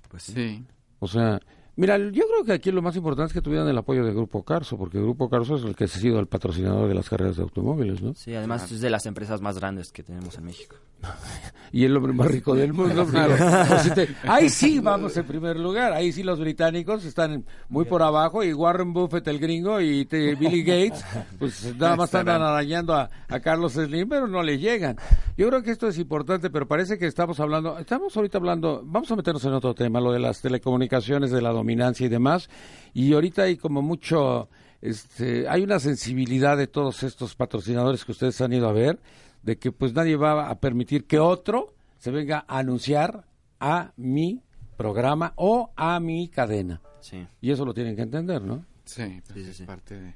[0.08, 0.22] Pues.
[0.24, 0.64] Sí.
[1.00, 1.40] O sea,
[1.76, 4.42] mira, yo creo que aquí lo más importante es que tuvieran el apoyo de Grupo
[4.44, 7.42] Carso, porque Grupo Carso es el que ha sido el patrocinador de las carreras de
[7.42, 8.14] automóviles, ¿no?
[8.14, 10.76] Sí, además es de las empresas más grandes que tenemos en México.
[11.72, 13.06] y el hombre más rico del mundo.
[13.68, 18.02] pues, te- ahí sí vamos en primer lugar, ahí sí los británicos están muy por
[18.02, 21.04] abajo y Warren Buffett el gringo y te- Billy Gates,
[21.38, 24.96] pues nada más andan arañando a, a Carlos Slim, pero no le llegan.
[25.36, 29.10] Yo creo que esto es importante, pero parece que estamos hablando, estamos ahorita hablando, vamos
[29.10, 32.48] a meternos en otro tema, lo de las telecomunicaciones, de la dominancia y demás,
[32.92, 34.48] y ahorita hay como mucho,
[34.82, 39.00] este, hay una sensibilidad de todos estos patrocinadores que ustedes han ido a ver,
[39.42, 43.24] de que pues nadie va a permitir que otro se venga a anunciar
[43.60, 44.42] a mi
[44.76, 46.80] programa o a mi cadena.
[47.00, 47.26] Sí.
[47.40, 48.64] Y eso lo tienen que entender, ¿no?
[48.84, 49.64] Sí, pues Sí, sí, es sí.
[49.64, 50.14] parte de...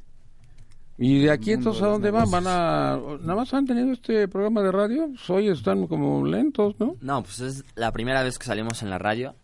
[1.00, 2.28] Y de aquí entonces a dónde van?
[2.30, 5.06] ¿Van a nada más han tenido este programa de radio?
[5.08, 6.96] Pues hoy están como lentos, ¿no?
[7.00, 9.34] No, pues es la primera vez que salimos en la radio,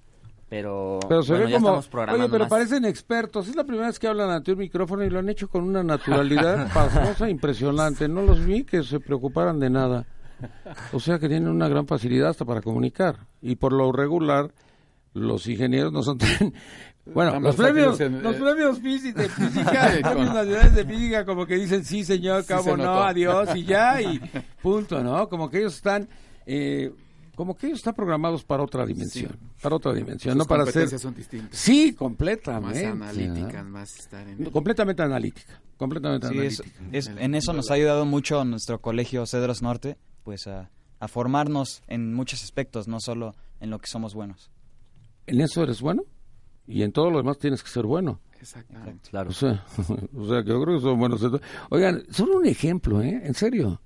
[0.54, 2.50] pero, Pero se bueno, ve ya como, estamos programando oye, pero más.
[2.50, 3.48] parecen expertos.
[3.48, 5.82] Es la primera vez que hablan ante un micrófono y lo han hecho con una
[5.82, 8.06] naturalidad pasmosa impresionante.
[8.08, 10.06] No los vi que se preocuparan de nada.
[10.92, 13.26] O sea que tienen una gran facilidad hasta para comunicar.
[13.42, 14.52] Y por lo regular,
[15.12, 16.28] los ingenieros no son tan...
[17.06, 18.88] Bueno, los premios, en- los eh, premios de
[19.28, 22.94] física, los premios nacionales de física como que dicen sí señor, Sí cabo se no,
[23.02, 24.18] adiós y ya y
[24.62, 25.28] punto, ¿no?
[25.28, 26.08] Como que ellos están...
[26.46, 26.92] eh,
[27.34, 30.88] como que ellos están programados para otra dimensión, para otra dimensión, Sus no para ser
[30.98, 31.58] son distintas.
[31.58, 32.86] Sí, Más completamente.
[32.86, 34.44] analíticas, más estar en...
[34.50, 35.60] Completamente analítica.
[35.76, 36.68] Completamente Sí, analítica.
[36.92, 40.70] es- en eso nos ha ayudado mucho nuestro colegio Cedros Norte, pues a,
[41.00, 44.50] a formarnos en muchos aspectos, no solo en lo que somos buenos.
[45.26, 46.02] En eso eres bueno
[46.66, 48.20] y en todo lo demás tienes que ser bueno.
[48.40, 49.08] Exactamente.
[49.10, 49.30] Claro.
[49.30, 49.64] O sea,
[50.14, 51.20] o sea, que yo creo que son buenos.
[51.70, 53.22] Oigan, son un ejemplo, ¿eh?
[53.24, 53.80] En serio.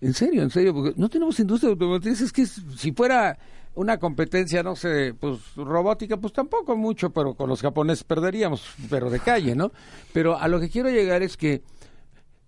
[0.00, 2.20] En serio, en serio, porque no tenemos industria automotriz.
[2.20, 3.38] Es que si fuera
[3.74, 9.10] una competencia, no sé, pues robótica, pues tampoco mucho, pero con los japoneses perderíamos, pero
[9.10, 9.72] de calle, ¿no?
[10.12, 11.62] Pero a lo que quiero llegar es que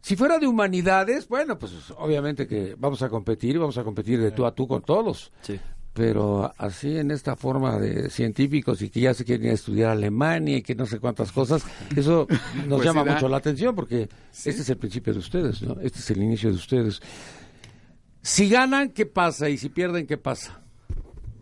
[0.00, 4.32] si fuera de humanidades, bueno, pues obviamente que vamos a competir, vamos a competir de
[4.32, 5.30] tú a tú con todos.
[5.42, 5.60] Sí.
[5.94, 10.62] Pero así en esta forma de científicos y que ya se quieren estudiar Alemania y
[10.62, 11.62] que no sé cuántas cosas,
[11.94, 12.26] eso
[12.66, 13.14] nos Pues llama sí da.
[13.14, 15.78] mucho la atención porque este es el principio de ustedes, ¿no?
[15.82, 17.00] Este es el inicio de ustedes.
[18.22, 19.48] Si ganan, ¿qué pasa?
[19.48, 20.60] Y si pierden, ¿qué pasa?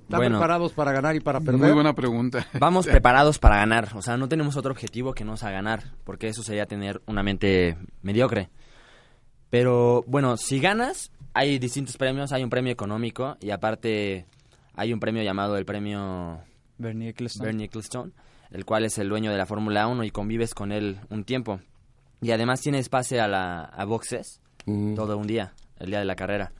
[0.03, 0.39] ¿Están Bueno.
[0.39, 1.61] preparados para ganar y para perder?
[1.61, 2.47] Muy buena pregunta.
[2.59, 6.29] Vamos preparados para ganar, o sea, no tenemos otro objetivo que no sea ganar, porque
[6.29, 8.49] eso sería tener una mente mediocre.
[9.51, 14.27] Pero bueno, si ganas, hay distintos premios, hay un premio económico y aparte
[14.75, 16.41] hay un premio llamado el premio
[16.79, 17.47] Bernie Ecclestone.
[17.47, 18.13] Bernie Ecclestone,
[18.51, 21.61] el cual es el dueño de la Fórmula 1 y convives con él un tiempo.
[22.23, 24.95] Y además tienes pase a, la, a boxes Mm.
[24.95, 26.53] todo un día, el día de la carrera.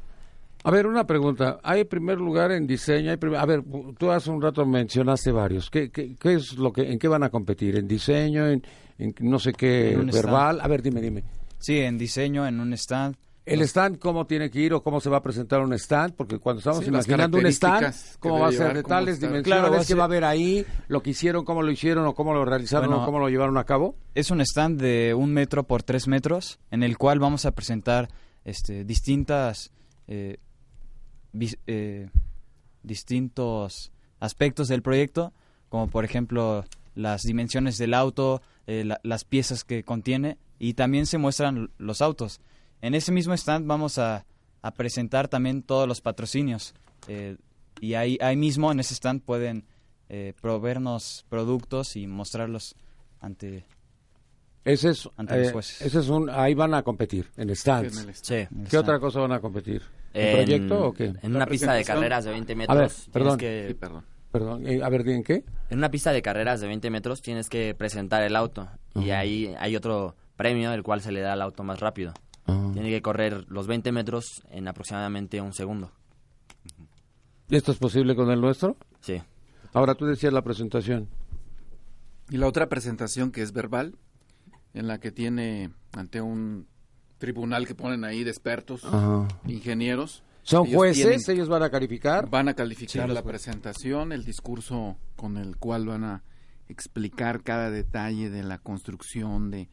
[0.63, 1.59] A ver, una pregunta.
[1.63, 3.11] Hay primer lugar en diseño.
[3.11, 3.63] Hay primer- A ver,
[3.99, 5.71] tú hace un rato mencionaste varios.
[5.71, 7.77] ¿Qué, qué, qué es lo que, en qué van a competir?
[7.77, 8.47] ¿En diseño?
[8.47, 8.63] ¿En,
[8.99, 9.99] en no sé qué?
[10.13, 10.61] ¿Verbal?
[10.61, 11.25] A ver, dime, dime.
[11.59, 13.17] Sí, en diseño, en un stand.
[13.47, 16.15] ¿El stand cómo tiene que ir o cómo se va a presentar un stand?
[16.15, 19.45] Porque cuando estamos Sí, imaginando un stand, ¿cómo va a ser de tales dimensiones?
[19.45, 20.65] Claro, va ¿Qué va a haber ahí?
[20.89, 23.57] ¿Lo que hicieron, cómo lo hicieron o cómo lo realizaron Bueno, o cómo lo llevaron
[23.57, 23.97] a cabo?
[24.15, 28.09] Es un stand de un metro por tres metros en el cual vamos a presentar
[28.45, 29.73] este, distintas
[30.07, 30.37] eh,
[31.67, 32.09] eh,
[32.83, 35.33] distintos aspectos del proyecto,
[35.69, 36.65] como por ejemplo
[36.95, 42.03] las dimensiones del auto, eh, la- las piezas que contiene y también se muestran los
[42.03, 42.41] autos.
[42.83, 44.27] En ese mismo stand vamos a,
[44.63, 46.75] a presentar también todos los patrocinios
[47.09, 47.37] eh,
[47.81, 49.65] y ahí, ahí mismo en ese stand pueden
[50.09, 52.75] eh, proveernos productos y mostrarlos
[53.21, 53.65] ante
[54.65, 55.81] Ese es, Ante los eh, jueces.
[55.83, 57.97] ese es un, ahí van a competir, en stands.
[57.97, 58.35] En el est- Sí.
[58.35, 58.75] ¿Qué stand.
[58.83, 59.83] otra cosa van a competir?
[60.15, 61.15] ¿Un En- proyecto o qué?
[61.23, 62.77] En una pista de carreras de 20 A metros.
[62.79, 63.39] ver, tienes perdón.
[63.39, 64.05] que- Sí, perdón.
[64.33, 65.45] Perdón, eh, a ver, ¿en qué?
[65.71, 69.21] En una pista de carreras de 20 metros tienes que presentar el auto y Ajá.
[69.21, 72.13] ahí hay otro premio el cual se le da al auto más rápido.
[72.47, 72.71] Ah.
[72.73, 75.91] Tiene que correr los 20 metros en aproximadamente un segundo.
[77.49, 78.77] ¿Y esto es posible con el nuestro?
[79.01, 79.21] Sí.
[79.73, 81.09] Ahora tú decías la presentación.
[82.29, 83.95] Y la otra presentación que es verbal,
[84.75, 86.67] en la que tiene ante un
[87.19, 89.27] tribunal que ponen ahí de expertos, Ajá.
[89.47, 90.23] ingenieros.
[90.43, 91.05] ¿Son Ellos jueces?
[91.25, 92.29] tienen- ¿Ellos van a calificar?
[92.31, 96.23] Van a calificar Sí, la presentación, el discurso con el cual van a
[96.69, 99.69] explicar cada detalle de la construcción, de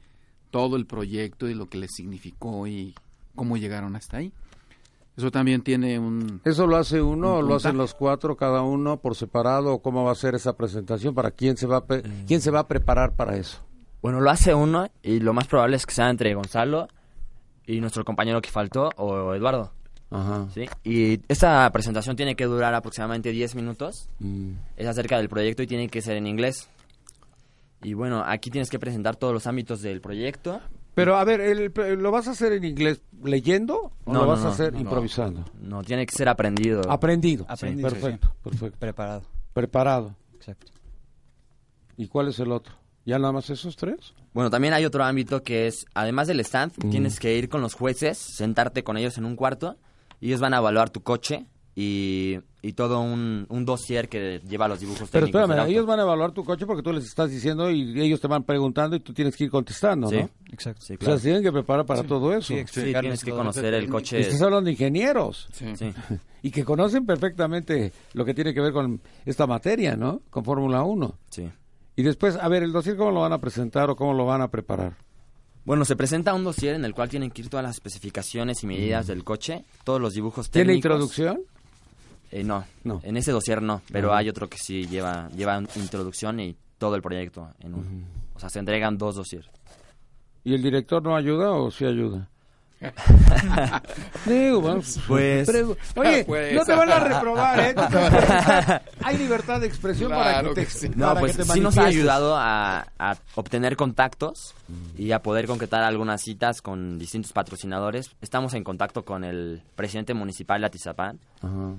[0.51, 2.95] todo el proyecto y lo que les significó y
[3.35, 4.33] cómo llegaron hasta ahí.
[5.15, 6.41] Eso también tiene un...
[6.43, 9.73] ¿Eso lo hace uno Un o lo hacen los cuatro, cada uno por separado?
[9.73, 11.15] ¿O cómo va a ser esa presentación?
[11.15, 13.59] ¿Para quién se va a, pe- quién se va a preparar para eso?
[14.07, 16.87] Bueno, lo hace uno y lo más probable es que sea entre Gonzalo
[17.65, 19.73] y nuestro compañero que faltó o Eduardo.
[20.09, 20.47] Ajá.
[20.53, 20.63] ¿sí?
[20.85, 24.07] Y esta presentación tiene que durar aproximadamente 10 minutos.
[24.19, 24.51] Mm.
[24.77, 26.69] Es acerca del proyecto y tiene que ser en inglés.
[27.83, 30.61] Y bueno, aquí tienes que presentar todos los ámbitos del proyecto.
[30.95, 34.27] Pero a ver, el- ¿lo vas a hacer en inglés leyendo o No, lo no,
[34.27, 34.79] vas a hacer no.
[34.79, 35.43] improvisando?
[35.59, 36.79] No, tiene que ser aprendido.
[36.89, 37.45] Aprendido.
[37.49, 38.77] Aprendido, perfecto, perfecto.
[38.79, 39.23] preparado.
[39.51, 40.15] Preparado.
[40.35, 40.71] Exacto.
[41.97, 42.73] ¿Y cuál es el otro?
[43.07, 44.13] ¿Ya nada más esos tres?
[44.33, 46.89] Bueno, también hay otro ámbito que es, además del stand, Mm.
[46.91, 49.77] tienes que ir con los jueces, sentarte con ellos en un cuarto,
[50.19, 54.67] y ellos van a evaluar tu coche y, y todo un, un dossier que lleva
[54.67, 57.05] los dibujos Pero técnicos del espérame, ellos van a evaluar tu coche porque tú les
[57.05, 60.29] estás diciendo y ellos te van preguntando y tú tienes que ir contestando, Sí, ¿no?
[60.51, 60.81] Exacto.
[60.81, 61.13] sí, O claro.
[61.13, 62.53] sea, se tienen que preparar para todo eso.
[62.53, 64.19] Sí, tienes que conocer el coche.
[64.19, 65.67] Estás hablando de ingenieros Sí.
[65.77, 65.93] Sí.
[66.43, 70.21] y que conocen perfectamente lo que tiene que ver con esta materia, ¿no?
[70.29, 71.15] Con Fórmula 1.
[71.29, 71.49] sí.
[71.97, 74.41] Y después, a ver, el dossier, ¿cómo lo van a presentar o cómo lo van
[74.41, 74.95] a preparar?
[75.65, 78.67] Bueno, se presenta un dossier en el cual tienen que ir todas las especificaciones y
[78.67, 80.51] medidas del coche, todos los dibujos Mm.
[80.51, 80.85] ¿Tiene técnicos.
[80.85, 81.39] introducción?
[82.31, 83.01] Eh, no, No.
[83.03, 84.19] en ese dossier no, pero Ah.
[84.19, 88.05] hay otro que sí lleva, lleva introducción y todo el proyecto en un.
[88.35, 89.49] O sea, se entregan dos dossiers.
[90.43, 92.29] ¿Y el director no ayuda o sí ayuda?
[94.25, 96.53] Digo, bueno, Pues- pregu- Oye, Pues.
[96.53, 97.75] no te van a reprobar, ¿eh?
[97.77, 98.81] A.
[99.03, 100.89] Hay libertad de expresión para que te, que sí.
[100.95, 104.53] No, para pues que te sí nos ha ayudado a, a obtener contactos
[104.97, 108.11] y a poder concretar algunas citas con distintos patrocinadores.
[108.21, 111.19] Estamos en contacto con el presidente municipal de Atizapán.
[111.41, 111.73] Ajá.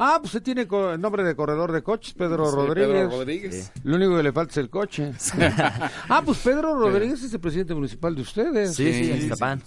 [0.00, 2.88] Ah, pues usted tiene el nombre de corredor de coches, Pedro Sí, Rodríguez.
[2.92, 3.72] Pedro Rodríguez.
[3.82, 5.12] Lo único que le falta es el coche.
[6.08, 8.76] ah, pues Pedro Rodríguez es el presidente municipal de ustedes.
[8.76, 9.60] Sí, sí, Atizapán.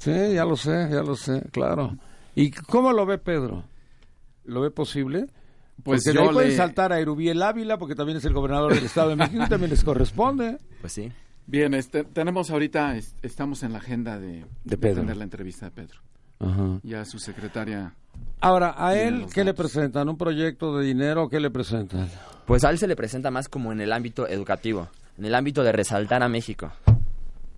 [0.00, 1.96] Sí, ya lo sé, ya lo sé, claro.
[2.34, 3.64] ¿Y cómo lo ve Pedro?
[4.44, 5.26] ¿Lo ve posible?
[5.82, 8.32] Pues porque de ahí yo pueden le- saltar a Erubiel Ávila, porque también es el
[8.32, 10.58] gobernador del Estado de México y también les corresponde.
[10.80, 11.12] Pues sí.
[11.46, 15.02] Bien, este, tenemos ahorita, es- estamos en la agenda de, De Pedro.
[15.02, 16.00] tener la entrevista de Pedro.
[16.38, 16.80] Ajá.
[16.82, 17.94] Ya su secretaria.
[18.40, 20.08] Ahora, ¿a él qué le presentan?
[20.08, 22.08] ¿Un proyecto de dinero o qué le presentan?
[22.46, 24.88] Pues a él se le presenta más como en el ámbito educativo,
[25.18, 26.72] en el ámbito de resaltar a México.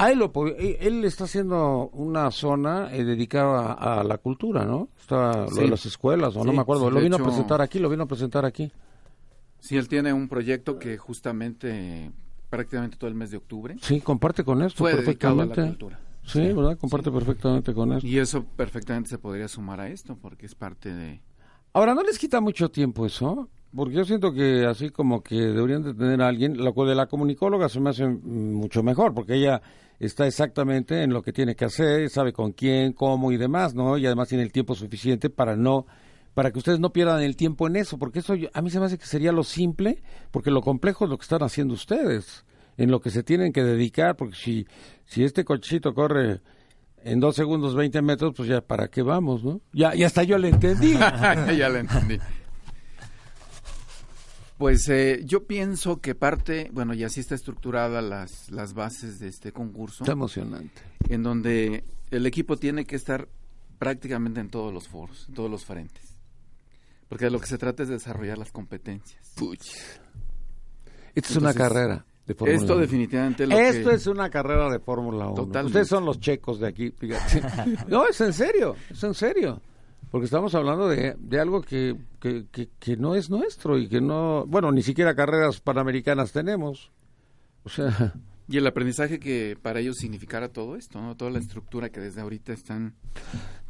[0.02, 4.64] A él, lo, po- él está haciendo una zona eh, dedicada a, a la cultura,
[4.64, 4.88] ¿no?
[4.98, 6.88] Está lo de las escuelas, o no me acuerdo.
[6.88, 8.70] sí, lo vino hecho- a presentar aquí, lo vino a presentar aquí.
[9.60, 12.10] Sí, él tiene un proyecto que justamente
[12.50, 15.78] prácticamente todo el mes de octubre Sí, comparte con esto fue dedicado a la perfectamente.
[15.78, 16.00] cultura.
[16.26, 16.78] Sí, ¿verdad?
[16.78, 18.06] Comparte perfectamente con esto.
[18.06, 21.20] Y eso perfectamente se podría sumar a esto, porque es parte de...
[21.72, 23.48] Ahora, ¿no les quita mucho tiempo eso?
[23.74, 27.06] Porque yo siento que así como que deberían de tener a alguien, lo de la
[27.06, 29.62] comunicóloga se me hace mm, mucho mejor, porque ella
[30.06, 33.96] está exactamente en lo que tiene que hacer, sabe con quién, cómo y demás, ¿no?
[33.98, 35.86] Y además tiene el tiempo suficiente para no
[36.34, 38.80] para que ustedes no pierdan el tiempo en eso, porque eso yo- a mí se
[38.80, 42.46] me hace que sería lo simple, porque lo complejo es lo que están haciendo ustedes,
[42.78, 44.66] en lo que se tienen que dedicar, porque si,
[45.04, 46.40] si este cochito corre
[47.04, 49.60] en dos segundos 20 metros, pues ya para qué vamos, ¿no?
[49.74, 50.94] Ya, ya hasta yo le entendí.
[51.58, 52.18] ya lo entendí.
[54.62, 59.26] Pues eh, yo pienso que parte, bueno, y así está estructurada las, las bases de
[59.26, 60.80] este concurso, Está emocionante.
[61.08, 61.82] en donde
[62.12, 63.26] el equipo tiene que estar
[63.80, 66.14] prácticamente en todos los foros, en todos los frentes.
[67.08, 69.34] Porque de lo que se trata es de desarrollar las competencias.
[71.12, 72.80] Esta es una carrera de Fórmula Esto 1.
[72.82, 73.96] definitivamente lo Esto que...
[73.96, 75.34] es una carrera de Fórmula 1.
[75.34, 75.66] Totalmente.
[75.66, 77.42] Ustedes son los checos de aquí, fíjate.
[77.88, 79.60] No, es en serio, es en serio.
[80.12, 84.00] Porque estamos hablando de, de algo que, que, que, que no es nuestro y que
[84.00, 84.44] no...
[84.46, 86.92] Bueno, ni siquiera carreras panamericanas tenemos.
[87.64, 88.14] O sea,
[88.48, 91.16] Y el aprendizaje que para ellos significara todo esto, ¿no?
[91.16, 92.94] Toda la estructura que desde ahorita están...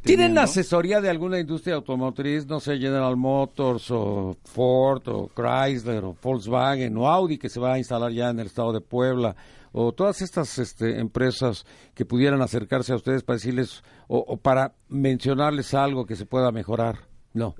[0.01, 0.41] ¿tienen teniendo.
[0.41, 2.45] asesoría de alguna industria automotriz?
[2.47, 7.75] No sé, General Motors o Ford o Chrysler o Volkswagen o Audi que se va
[7.75, 9.35] a instalar ya en el estado de Puebla
[9.73, 14.73] o todas estas este, empresas que pudieran acercarse a ustedes para decirles o, o para
[14.87, 16.99] mencionarles algo que se pueda mejorar.
[17.33, 17.55] No.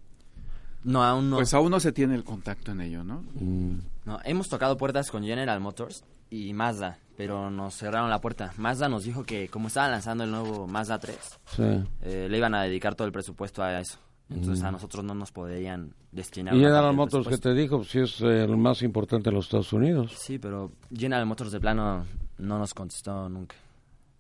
[0.84, 1.38] No, aún no.
[1.38, 3.24] Pues aún no se tiene el contacto en ello, ¿no?
[3.36, 3.80] Mm.
[4.06, 8.52] No, hemos tocado puertas con General Motors y Mazda, pero nos cerraron la puerta.
[8.58, 11.18] Mazda nos dijo que como estaban lanzando el nuevo Mazda 3,
[11.56, 11.64] Sí.
[12.02, 13.98] eh, le iban a dedicar todo el presupuesto a eso.
[14.30, 16.54] Entonces a nosotros no nos podrían destinar.
[16.54, 16.58] Mm.
[16.58, 17.84] Y General Motors, que te dijo?
[17.84, 20.14] Sí es el más importante en los Estados Unidos.
[20.18, 22.06] Sí, pero General Motors de plano
[22.40, 23.56] no nos contestó nunca.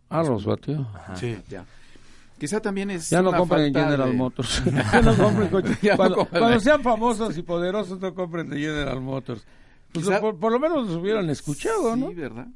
[0.09, 0.81] Ah, los batió.
[0.93, 1.15] Ajá.
[1.15, 1.65] Sí, ya.
[2.37, 4.63] Quizá también es Ya no una compren en General de- Motors.
[4.91, 5.81] ya no compren coches.
[5.81, 9.43] Ya no cuando, cuando sean famosos y poderosos, no compren de General Motors.
[9.93, 12.09] Pues, Quizá- por, por lo menos los hubieran escuchado, ¿no?
[12.09, 12.47] Sí, ¿verdad?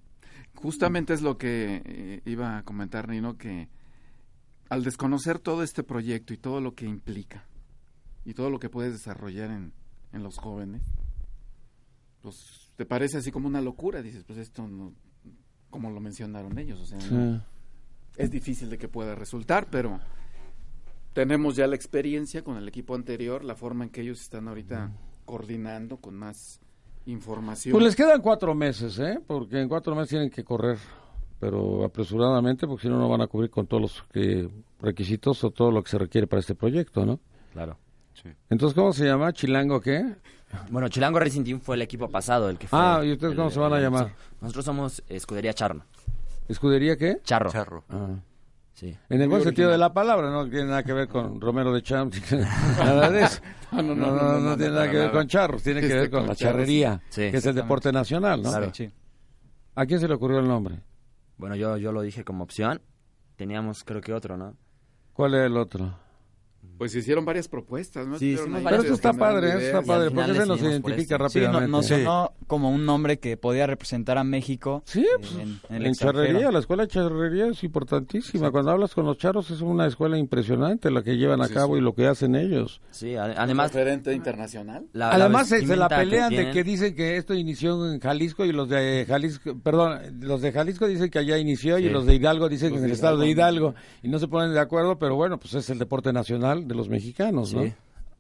[0.56, 3.68] Justamente es lo que eh, iba a comentar, Nino, que
[4.70, 7.46] al desconocer todo este proyecto y todo lo que implica
[8.26, 9.72] y todo lo que puedes desarrollar en,
[10.14, 10.82] en los jóvenes,
[12.22, 14.02] pues te parece así como una locura.
[14.02, 14.94] Dices, pues esto no,
[15.70, 17.06] como lo mencionaron ellos, o sea, no-
[18.18, 20.00] es difícil de que pueda resultar, pero
[21.14, 24.92] tenemos ya la experiencia con el equipo anterior, la forma en que ellos están ahorita
[25.26, 26.60] coordinando con más
[27.06, 27.74] información.
[27.74, 29.20] Pues les quedan cuatro meses, ¿eh?
[29.26, 30.78] Porque en cuatro meses tienen que correr,
[31.40, 35.50] pero apresuradamente, porque si no, no van a cubrir con todos los que- requisitos o
[35.52, 37.20] todo lo que se requiere para este proyecto, ¿no?
[37.54, 37.78] Claro.
[38.50, 39.32] Entonces, ¿cómo se llama?
[39.34, 40.04] ¿Chilango qué?
[40.70, 42.80] Bueno, Chilango Racing Team fue el equipo pasado, el que fue.
[42.80, 44.14] Ah, ¿y ustedes el- cómo se van a el- llamar?
[44.42, 45.82] Nosotros somos Escudería Charro.
[46.48, 47.20] ¿Escudería qué?
[47.24, 47.52] Charro.
[47.52, 47.84] Charro.
[47.90, 48.16] Ah.
[48.74, 48.96] Sí.
[49.10, 51.82] En el buen sentido de la palabra, no tiene nada que ver con Romero de
[51.82, 52.22] Champs,
[52.78, 53.42] nada de eso.
[53.72, 55.82] No, no, No, no, no, no, no, no, tiene nada que ver con charros, tiene
[55.82, 58.50] que ver con la charrería, Sí, que es el deporte nacional, ¿no?
[58.50, 58.72] Claro.
[58.74, 58.90] Sí.
[59.76, 60.80] ¿A quién se le ocurrió el nombre?
[61.38, 62.82] Bueno, yo, yo lo dije como opción.
[63.36, 64.56] Teníamos creo que otro, ¿no?
[65.14, 66.07] ¿Cuál es el otro?
[66.78, 68.20] Pues se hicieron varias propuestas, ¿no?
[68.20, 71.30] Sí, Pero esto está padre, eso está padre, porque se nos por identifica este.
[71.30, 71.68] Sí, no- rápidamente.
[71.72, 71.94] nos Sí.
[71.96, 75.32] sonó como un nombre que podía representar a México Sí, eh, pues,
[75.70, 78.52] en, charrería, la escuela de charrería es importantísima.
[78.52, 81.80] Cuando hablas con los charros es una escuela impresionante la que llevan a cabo sí.
[81.80, 82.82] y lo que hacen ellos.
[82.92, 83.74] Sí, además.
[83.74, 84.86] referente internacional.
[84.94, 88.00] la- la Además se, se la que pelean de que dicen que esto inició en
[88.00, 92.06] Jalisco y los de Jalisco, perdón, los de Jalisco dicen que allá inició y los
[92.06, 93.28] de Hidalgo dicen que en el estado de.
[93.28, 93.74] Hidalgo
[94.04, 96.90] y no se ponen de acuerdo, pero bueno, pues es el deporte nacional de los
[96.90, 97.64] mexicanos, ¿no?
[97.64, 97.74] Sí,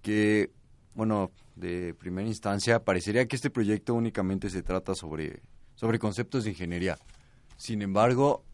[0.00, 0.50] que,
[0.94, 5.42] bueno, de primera instancia, parecería que este proyecto únicamente se trata sobre,
[5.74, 6.98] sobre conceptos de ingeniería.
[7.56, 8.44] Sin embargo,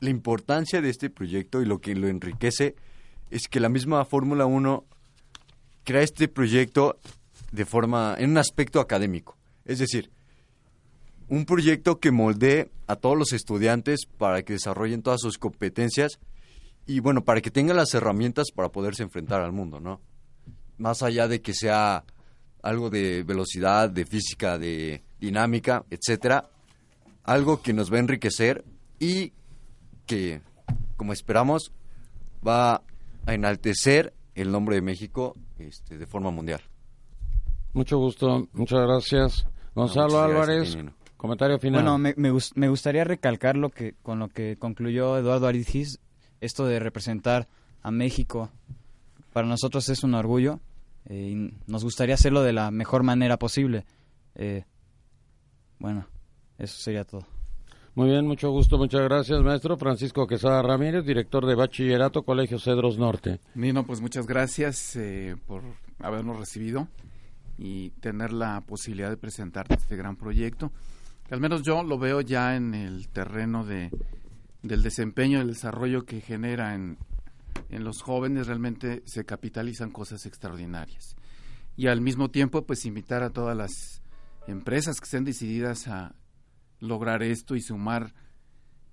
[0.00, 2.76] la importancia de este proyecto y lo que lo enriquece
[3.30, 4.84] es que la misma Fórmula 1
[5.84, 6.98] crea este proyecto
[7.52, 9.36] de forma, en un aspecto académico.
[9.64, 10.10] Es decir,
[11.28, 16.18] un proyecto que moldee a todos los estudiantes para que desarrollen todas sus competencias
[16.86, 20.00] y bueno, para que tengan las herramientas para poderse enfrentar al mundo, ¿no?
[20.78, 22.04] Más allá de que sea
[22.62, 26.48] algo de velocidad, de física, de dinámica, etcétera,
[27.24, 28.64] algo que nos va a enriquecer
[28.98, 29.32] y
[30.06, 30.40] que,
[30.96, 31.72] como esperamos,
[32.46, 32.82] va
[33.26, 36.60] a enaltecer el nombre de México este, de forma mundial.
[37.74, 39.46] Mucho gusto, muchas gracias.
[39.74, 41.82] Gonzalo muchas gracias, Álvarez, comentario final.
[41.82, 46.00] Bueno, me, me, me gustaría recalcar lo que con lo que concluyó Eduardo Aridgis,
[46.40, 47.48] esto de representar
[47.82, 48.50] a México.
[49.32, 50.60] Para nosotros es un orgullo
[51.08, 53.84] eh, y nos gustaría hacerlo de la mejor manera posible.
[54.34, 54.64] Eh,
[55.78, 56.06] bueno,
[56.58, 57.26] eso sería todo.
[57.94, 62.96] Muy bien, mucho gusto, muchas gracias, maestro Francisco Quesada Ramírez, director de Bachillerato, Colegio Cedros
[62.96, 63.40] Norte.
[63.56, 65.62] Nino, pues muchas gracias eh, por
[65.98, 66.86] habernos recibido
[67.56, 70.70] y tener la posibilidad de presentarte este gran proyecto.
[71.26, 73.90] Que al menos yo lo veo ya en el terreno de,
[74.62, 76.98] del desempeño, del desarrollo que genera en,
[77.68, 81.16] en los jóvenes, realmente se capitalizan cosas extraordinarias.
[81.76, 84.02] Y al mismo tiempo, pues invitar a todas las
[84.46, 86.14] empresas que estén decididas a
[86.80, 88.14] lograr esto y sumar,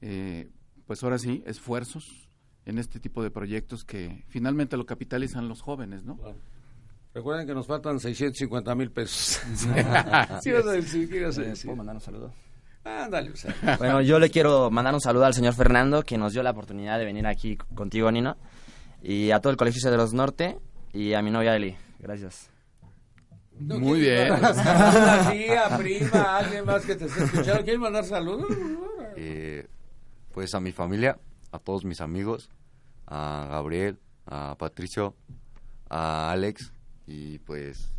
[0.02, 0.50] eh,
[0.86, 2.30] pues ahora sí, esfuerzos
[2.66, 6.20] en este tipo de proyectos que finalmente lo capitalizan los jóvenes, ¿no?
[7.14, 9.42] Recuerden que nos faltan 650 mil pesos.
[10.42, 11.66] sí, vas a decir, ¿qué ibas a decir?
[11.66, 12.34] ¿Puedo mandar un saludo?
[12.86, 13.54] Ándale, o sea.
[13.78, 16.98] Bueno, yo le quiero mandar un saludo al señor Fernando, que nos dio la oportunidad
[17.00, 18.38] de venir aquí contigo, Nino,
[19.02, 20.58] y a todo el Colegio de los Norte,
[20.94, 21.76] y a mi novia Eli.
[22.00, 22.50] Gracias.
[23.58, 24.34] Muy bien.
[24.34, 27.64] Una tía, prima, alguien más que te esté escuchando.
[27.64, 28.48] ¿Quieren mandar saludos?
[29.16, 29.68] Eh,
[30.34, 31.18] pues a mi familia,
[31.52, 32.50] a todos mis amigos,
[33.08, 35.16] a Gabriel, a Patricio,
[35.90, 36.72] a Alex
[37.08, 37.90] y pues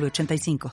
[0.00, 0.58] 906985.